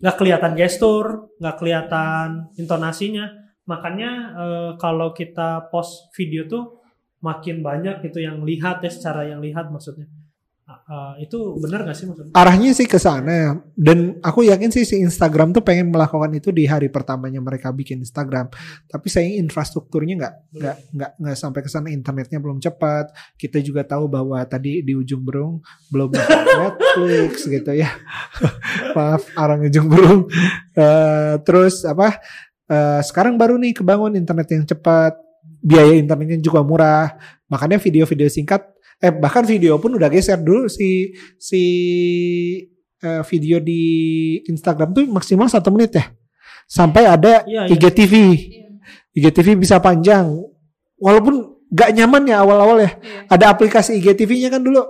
nggak 0.00 0.16
kelihatan 0.18 0.52
gestur, 0.58 1.30
nggak 1.38 1.56
kelihatan 1.60 2.48
intonasinya. 2.58 3.28
Makanya 3.68 4.10
eh, 4.34 4.70
kalau 4.80 5.14
kita 5.14 5.70
post 5.70 6.10
video 6.16 6.48
tuh 6.48 6.82
makin 7.22 7.62
banyak 7.62 8.02
gitu 8.02 8.18
yang 8.18 8.42
lihat 8.42 8.82
ya 8.82 8.90
secara 8.90 9.28
yang 9.30 9.38
lihat 9.38 9.70
maksudnya. 9.70 10.10
Eh, 10.62 11.26
itu 11.26 11.58
benar 11.58 11.82
nggak 11.82 11.96
sih 11.98 12.06
maksudnya? 12.06 12.32
arahnya 12.38 12.70
sih 12.70 12.86
ke 12.86 12.94
sana. 12.94 13.58
Dan 13.74 14.22
aku 14.22 14.46
yakin 14.46 14.70
sih 14.70 14.86
si 14.86 15.02
Instagram 15.02 15.50
tuh 15.50 15.60
pengen 15.60 15.90
melakukan 15.90 16.30
itu 16.38 16.54
di 16.54 16.70
hari 16.70 16.86
pertamanya 16.86 17.42
mereka 17.42 17.74
bikin 17.74 17.98
Instagram. 18.06 18.46
Tapi 18.86 19.06
sayang 19.10 19.42
infrastrukturnya 19.42 20.14
nggak 20.22 20.34
nggak 20.54 20.76
nggak 20.94 21.12
nggak 21.18 21.36
sampai 21.36 21.60
ke 21.66 21.70
sana. 21.70 21.90
Internetnya 21.90 22.38
belum 22.38 22.62
cepat. 22.62 23.10
Kita 23.34 23.58
juga 23.58 23.82
tahu 23.82 24.06
bahwa 24.06 24.38
tadi 24.46 24.86
di 24.86 24.94
ujung 24.94 25.26
berung 25.26 25.58
belum 25.90 26.14
Netflix 26.62 27.42
gitu 27.50 27.72
ya. 27.74 27.90
Maaf 28.96 29.26
orang 29.34 29.66
ujung 29.66 29.90
berung 29.90 30.30
Eh, 30.72 31.34
terus 31.42 31.82
apa? 31.84 32.22
Eh, 32.70 33.00
sekarang 33.02 33.34
baru 33.34 33.58
nih 33.58 33.76
kebangun 33.82 34.14
internet 34.14 34.48
yang 34.54 34.64
cepat. 34.64 35.18
Biaya 35.58 35.98
internetnya 35.98 36.38
juga 36.38 36.62
murah. 36.62 37.12
Makanya 37.50 37.82
video-video 37.82 38.30
singkat 38.30 38.72
eh 39.02 39.10
bahkan 39.10 39.42
video 39.42 39.82
pun 39.82 39.98
udah 39.98 40.06
geser. 40.06 40.38
Dulu 40.38 40.70
si 40.70 41.10
si 41.34 41.62
eh, 43.02 43.22
video 43.26 43.58
di 43.58 43.82
Instagram 44.46 44.94
tuh 44.94 45.04
maksimal 45.10 45.50
satu 45.50 45.74
menit 45.74 45.98
ya. 45.98 46.06
Sampai 46.70 47.04
ada 47.10 47.42
Iya, 47.42 47.66
iya. 47.66 47.74
IGTV 47.74 48.14
IGTV 49.18 49.58
bisa 49.58 49.82
panjang. 49.82 50.30
Walaupun 51.02 51.66
gak 51.72 51.90
nyaman 51.98 52.30
ya 52.30 52.46
awal-awal 52.46 52.78
ya. 52.78 52.92
Iya. 52.94 53.20
ada 53.26 53.44
aplikasi 53.50 53.98
IGTV-nya 53.98 54.54
kan 54.54 54.62
dulu 54.62 54.80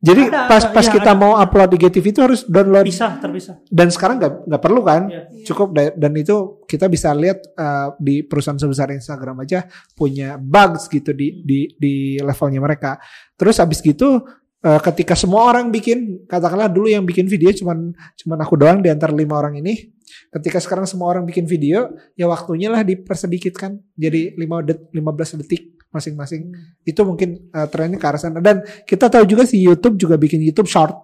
jadi 0.00 0.32
Ada, 0.32 0.48
pas 0.48 0.64
ada, 0.64 0.72
pas 0.72 0.86
iya, 0.88 0.92
kita 0.96 1.12
ada. 1.12 1.20
mau 1.20 1.32
upload 1.36 1.76
IGTV 1.76 2.04
itu 2.08 2.20
harus 2.20 2.40
download 2.44 2.88
Bisa, 2.88 3.20
terpisah. 3.20 3.60
dan 3.68 3.92
sekarang 3.92 4.16
nggak 4.16 4.32
nggak 4.48 4.62
perlu 4.62 4.80
kan 4.80 5.02
Iya. 5.06 5.22
cukup 5.44 5.68
da- 5.70 5.92
dan 5.92 6.12
itu 6.14 6.36
kita 6.64 6.88
bisa 6.88 7.12
lihat 7.12 7.44
uh, 7.54 7.92
di 7.96 8.24
perusahaan 8.24 8.56
sebesar 8.56 8.88
Instagram 8.90 9.44
aja 9.44 9.68
punya 9.92 10.34
bugs 10.34 10.88
gitu 10.88 11.12
di 11.12 11.44
di 11.44 11.68
di 11.76 11.94
levelnya 12.16 12.58
mereka 12.58 12.96
terus 13.34 13.60
habis 13.60 13.80
gitu 13.80 14.24
uh, 14.60 14.80
ketika 14.80 15.12
semua 15.12 15.44
orang 15.44 15.68
bikin 15.68 16.24
katakanlah 16.24 16.72
dulu 16.72 16.88
yang 16.88 17.04
bikin 17.04 17.28
video 17.28 17.52
cuman 17.52 17.92
cuman 18.16 18.38
aku 18.40 18.56
doang 18.56 18.80
di 18.80 18.88
antara 18.88 19.12
lima 19.12 19.36
orang 19.36 19.60
ini 19.60 19.92
ketika 20.30 20.58
sekarang 20.58 20.88
semua 20.88 21.06
orang 21.08 21.22
bikin 21.22 21.44
video 21.44 21.92
ya 22.14 22.24
waktunya 22.24 22.72
lah 22.72 22.80
dipersedikit 22.80 23.52
kan 23.52 23.76
jadi 23.94 24.32
5 24.32 24.64
det 24.64 24.76
15 24.90 25.40
detik 25.44 25.79
masing-masing 25.90 26.54
itu 26.82 27.00
mungkin 27.02 27.50
uh, 27.50 27.66
trennya 27.66 27.98
ke 27.98 28.06
arah 28.06 28.16
sana 28.16 28.38
dan 28.38 28.58
kita 28.82 29.06
tahu 29.06 29.26
juga 29.26 29.42
si 29.42 29.58
YouTube 29.58 29.94
juga 29.94 30.14
bikin 30.14 30.40
YouTube 30.40 30.66
short 30.66 30.94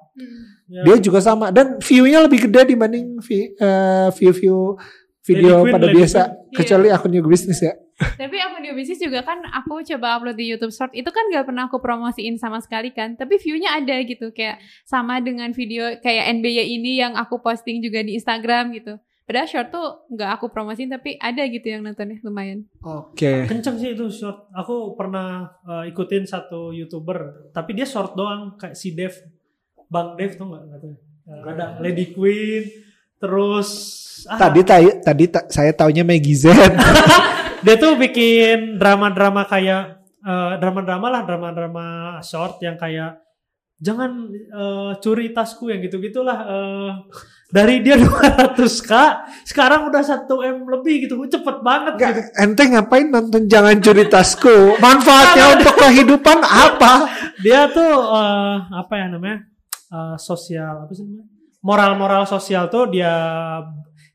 Ya. 0.66 0.82
dia 0.82 0.98
juga 0.98 1.22
sama 1.22 1.54
dan 1.54 1.78
view-nya 1.78 2.26
lebih 2.26 2.50
gede 2.50 2.74
dibanding 2.74 3.22
vi- 3.22 3.54
eh, 3.54 4.08
view-view 4.10 4.74
video 5.22 5.62
Lady 5.62 5.62
Queen, 5.62 5.74
pada 5.78 5.86
Lady 5.86 5.96
biasa 5.96 6.20
Queen. 6.26 6.56
kecuali 6.58 6.88
akun 6.90 7.10
new 7.14 7.22
bisnis 7.22 7.62
ya. 7.62 7.70
Tapi 7.94 8.34
akun 8.34 8.66
new 8.66 8.74
bisnis 8.74 8.98
juga 8.98 9.22
kan 9.22 9.46
aku 9.46 9.86
coba 9.86 10.18
upload 10.18 10.34
di 10.34 10.50
YouTube 10.50 10.74
Short 10.74 10.90
itu 10.90 11.06
kan 11.06 11.22
gak 11.30 11.46
pernah 11.46 11.70
aku 11.70 11.78
promosiin 11.78 12.34
sama 12.34 12.58
sekali 12.58 12.90
kan. 12.90 13.14
Tapi 13.14 13.38
view-nya 13.38 13.78
ada 13.78 13.94
gitu 14.02 14.34
kayak 14.34 14.58
sama 14.82 15.22
dengan 15.22 15.54
video 15.54 16.02
kayak 16.02 16.34
NBY 16.34 16.58
ini 16.82 16.98
yang 16.98 17.14
aku 17.14 17.38
posting 17.38 17.78
juga 17.78 18.02
di 18.02 18.18
Instagram 18.18 18.74
gitu. 18.74 18.98
Padahal 19.26 19.50
short 19.50 19.68
tuh 19.74 19.86
nggak 20.14 20.30
aku 20.38 20.54
promosiin 20.54 20.86
tapi 20.86 21.18
ada 21.18 21.42
gitu 21.50 21.66
yang 21.66 21.82
nontonnya 21.82 22.22
lumayan. 22.22 22.62
Oke. 22.78 23.50
Kenceng 23.50 23.74
sih 23.74 23.98
itu 23.98 24.06
short. 24.06 24.46
Aku 24.54 24.94
pernah 24.94 25.50
uh, 25.66 25.82
ikutin 25.82 26.22
satu 26.22 26.70
youtuber, 26.70 27.50
tapi 27.50 27.74
dia 27.74 27.82
short 27.82 28.14
doang 28.14 28.54
kayak 28.54 28.78
si 28.78 28.94
Dev, 28.94 29.18
Bang 29.90 30.14
Dev 30.14 30.38
tuh 30.38 30.46
nggak 30.46 30.62
nggak 30.62 30.78
tahu. 30.78 30.94
Uh, 31.26 31.42
ada 31.42 31.66
Lady 31.82 32.14
Queen, 32.14 32.70
terus 33.18 33.68
ah, 34.30 34.38
Tadi 34.38 34.62
tay- 34.62 35.02
tadi 35.02 35.26
ta- 35.26 35.50
saya 35.50 35.74
taunya 35.74 36.06
Maggie 36.06 36.38
Z. 36.38 36.54
dia 37.66 37.74
tuh 37.74 37.98
bikin 37.98 38.78
drama-drama 38.78 39.42
kayak 39.42 40.06
eh, 40.22 40.52
drama-drama 40.62 41.06
lah, 41.10 41.22
drama-drama 41.26 41.84
short 42.22 42.62
yang 42.62 42.78
kayak 42.78 43.25
jangan 43.78 44.10
eh, 44.32 44.92
curi 44.98 45.30
tasku 45.30 45.68
yang 45.68 45.80
gitu-gitulah. 45.80 46.38
eh, 46.44 46.90
dari 47.46 47.78
dia 47.78 47.94
200k, 48.02 48.90
sekarang 49.46 49.86
udah 49.86 50.02
1 50.02 50.26
m 50.26 50.66
lebih 50.66 51.06
gitu, 51.06 51.14
cepet 51.30 51.62
banget 51.62 51.94
Nggak, 51.94 52.12
gitu. 52.18 52.30
ente 52.42 52.62
ngapain 52.66 53.06
nonton 53.06 53.46
jangan 53.46 53.78
curi 53.78 54.04
tasku? 54.06 54.74
Manfaatnya 54.76 55.54
untuk 55.54 55.74
kehidupan 55.78 56.38
apa? 56.42 57.06
dia 57.38 57.70
tuh 57.70 57.92
eh, 58.10 58.56
apa 58.72 58.94
ya 58.96 59.06
namanya 59.08 59.38
Eh, 59.86 60.18
sosial 60.18 60.82
apa 60.82 60.90
sih 60.90 61.06
namanya 61.06 61.30
moral-moral 61.62 62.26
sosial 62.26 62.66
tuh 62.66 62.90
dia 62.90 63.14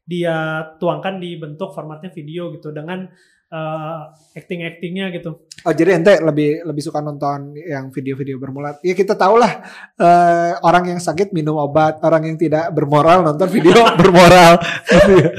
dia 0.04 0.36
tuangkan 0.76 1.16
di 1.16 1.40
bentuk 1.40 1.72
formatnya 1.72 2.12
video 2.12 2.52
gitu 2.52 2.76
dengan 2.76 3.08
eh, 3.48 4.00
acting-actingnya 4.36 5.16
gitu 5.16 5.48
Oh 5.62 5.74
jadi 5.78 5.94
ente 5.94 6.18
lebih 6.18 6.66
lebih 6.66 6.82
suka 6.82 7.06
nonton 7.06 7.54
yang 7.54 7.94
video-video 7.94 8.42
bermulat. 8.42 8.82
Ya 8.82 8.98
kita 8.98 9.14
tahu 9.14 9.38
lah 9.38 9.62
eh, 10.00 10.58
orang 10.66 10.98
yang 10.98 11.00
sakit 11.00 11.30
minum 11.38 11.54
obat, 11.62 12.02
orang 12.02 12.34
yang 12.34 12.38
tidak 12.38 12.74
bermoral 12.74 13.22
nonton 13.22 13.46
video 13.46 13.86
bermoral. 14.02 14.58
Ya. 14.90 15.30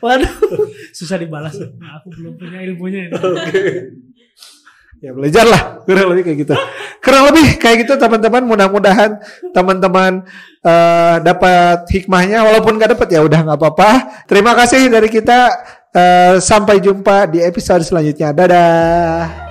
Waduh, 0.00 0.32
susah 0.92 1.16
dibalas. 1.16 1.56
Nah, 1.56 2.00
aku 2.00 2.12
belum 2.12 2.34
punya 2.36 2.60
ilmunya 2.64 3.08
ini. 3.08 3.16
ya 5.04 5.12
belajar 5.12 5.44
lah 5.44 5.84
kurang 5.84 6.16
lebih 6.16 6.24
kayak 6.24 6.38
gitu 6.48 6.54
kurang 7.04 7.28
lebih 7.28 7.60
kayak 7.60 7.84
gitu 7.84 8.00
teman-teman 8.00 8.40
mudah-mudahan 8.48 9.20
teman-teman 9.52 10.24
eh, 10.64 11.16
dapat 11.20 11.84
hikmahnya 11.92 12.40
walaupun 12.40 12.80
gak 12.80 12.96
dapat 12.96 13.08
ya 13.12 13.20
udah 13.20 13.44
nggak 13.44 13.58
apa-apa 13.60 13.90
terima 14.24 14.56
kasih 14.56 14.88
dari 14.88 15.12
kita 15.12 15.52
Eh, 15.94 16.42
sampai 16.42 16.82
jumpa 16.82 17.30
di 17.30 17.38
episode 17.38 17.86
selanjutnya. 17.86 18.34
Dadah 18.34 19.43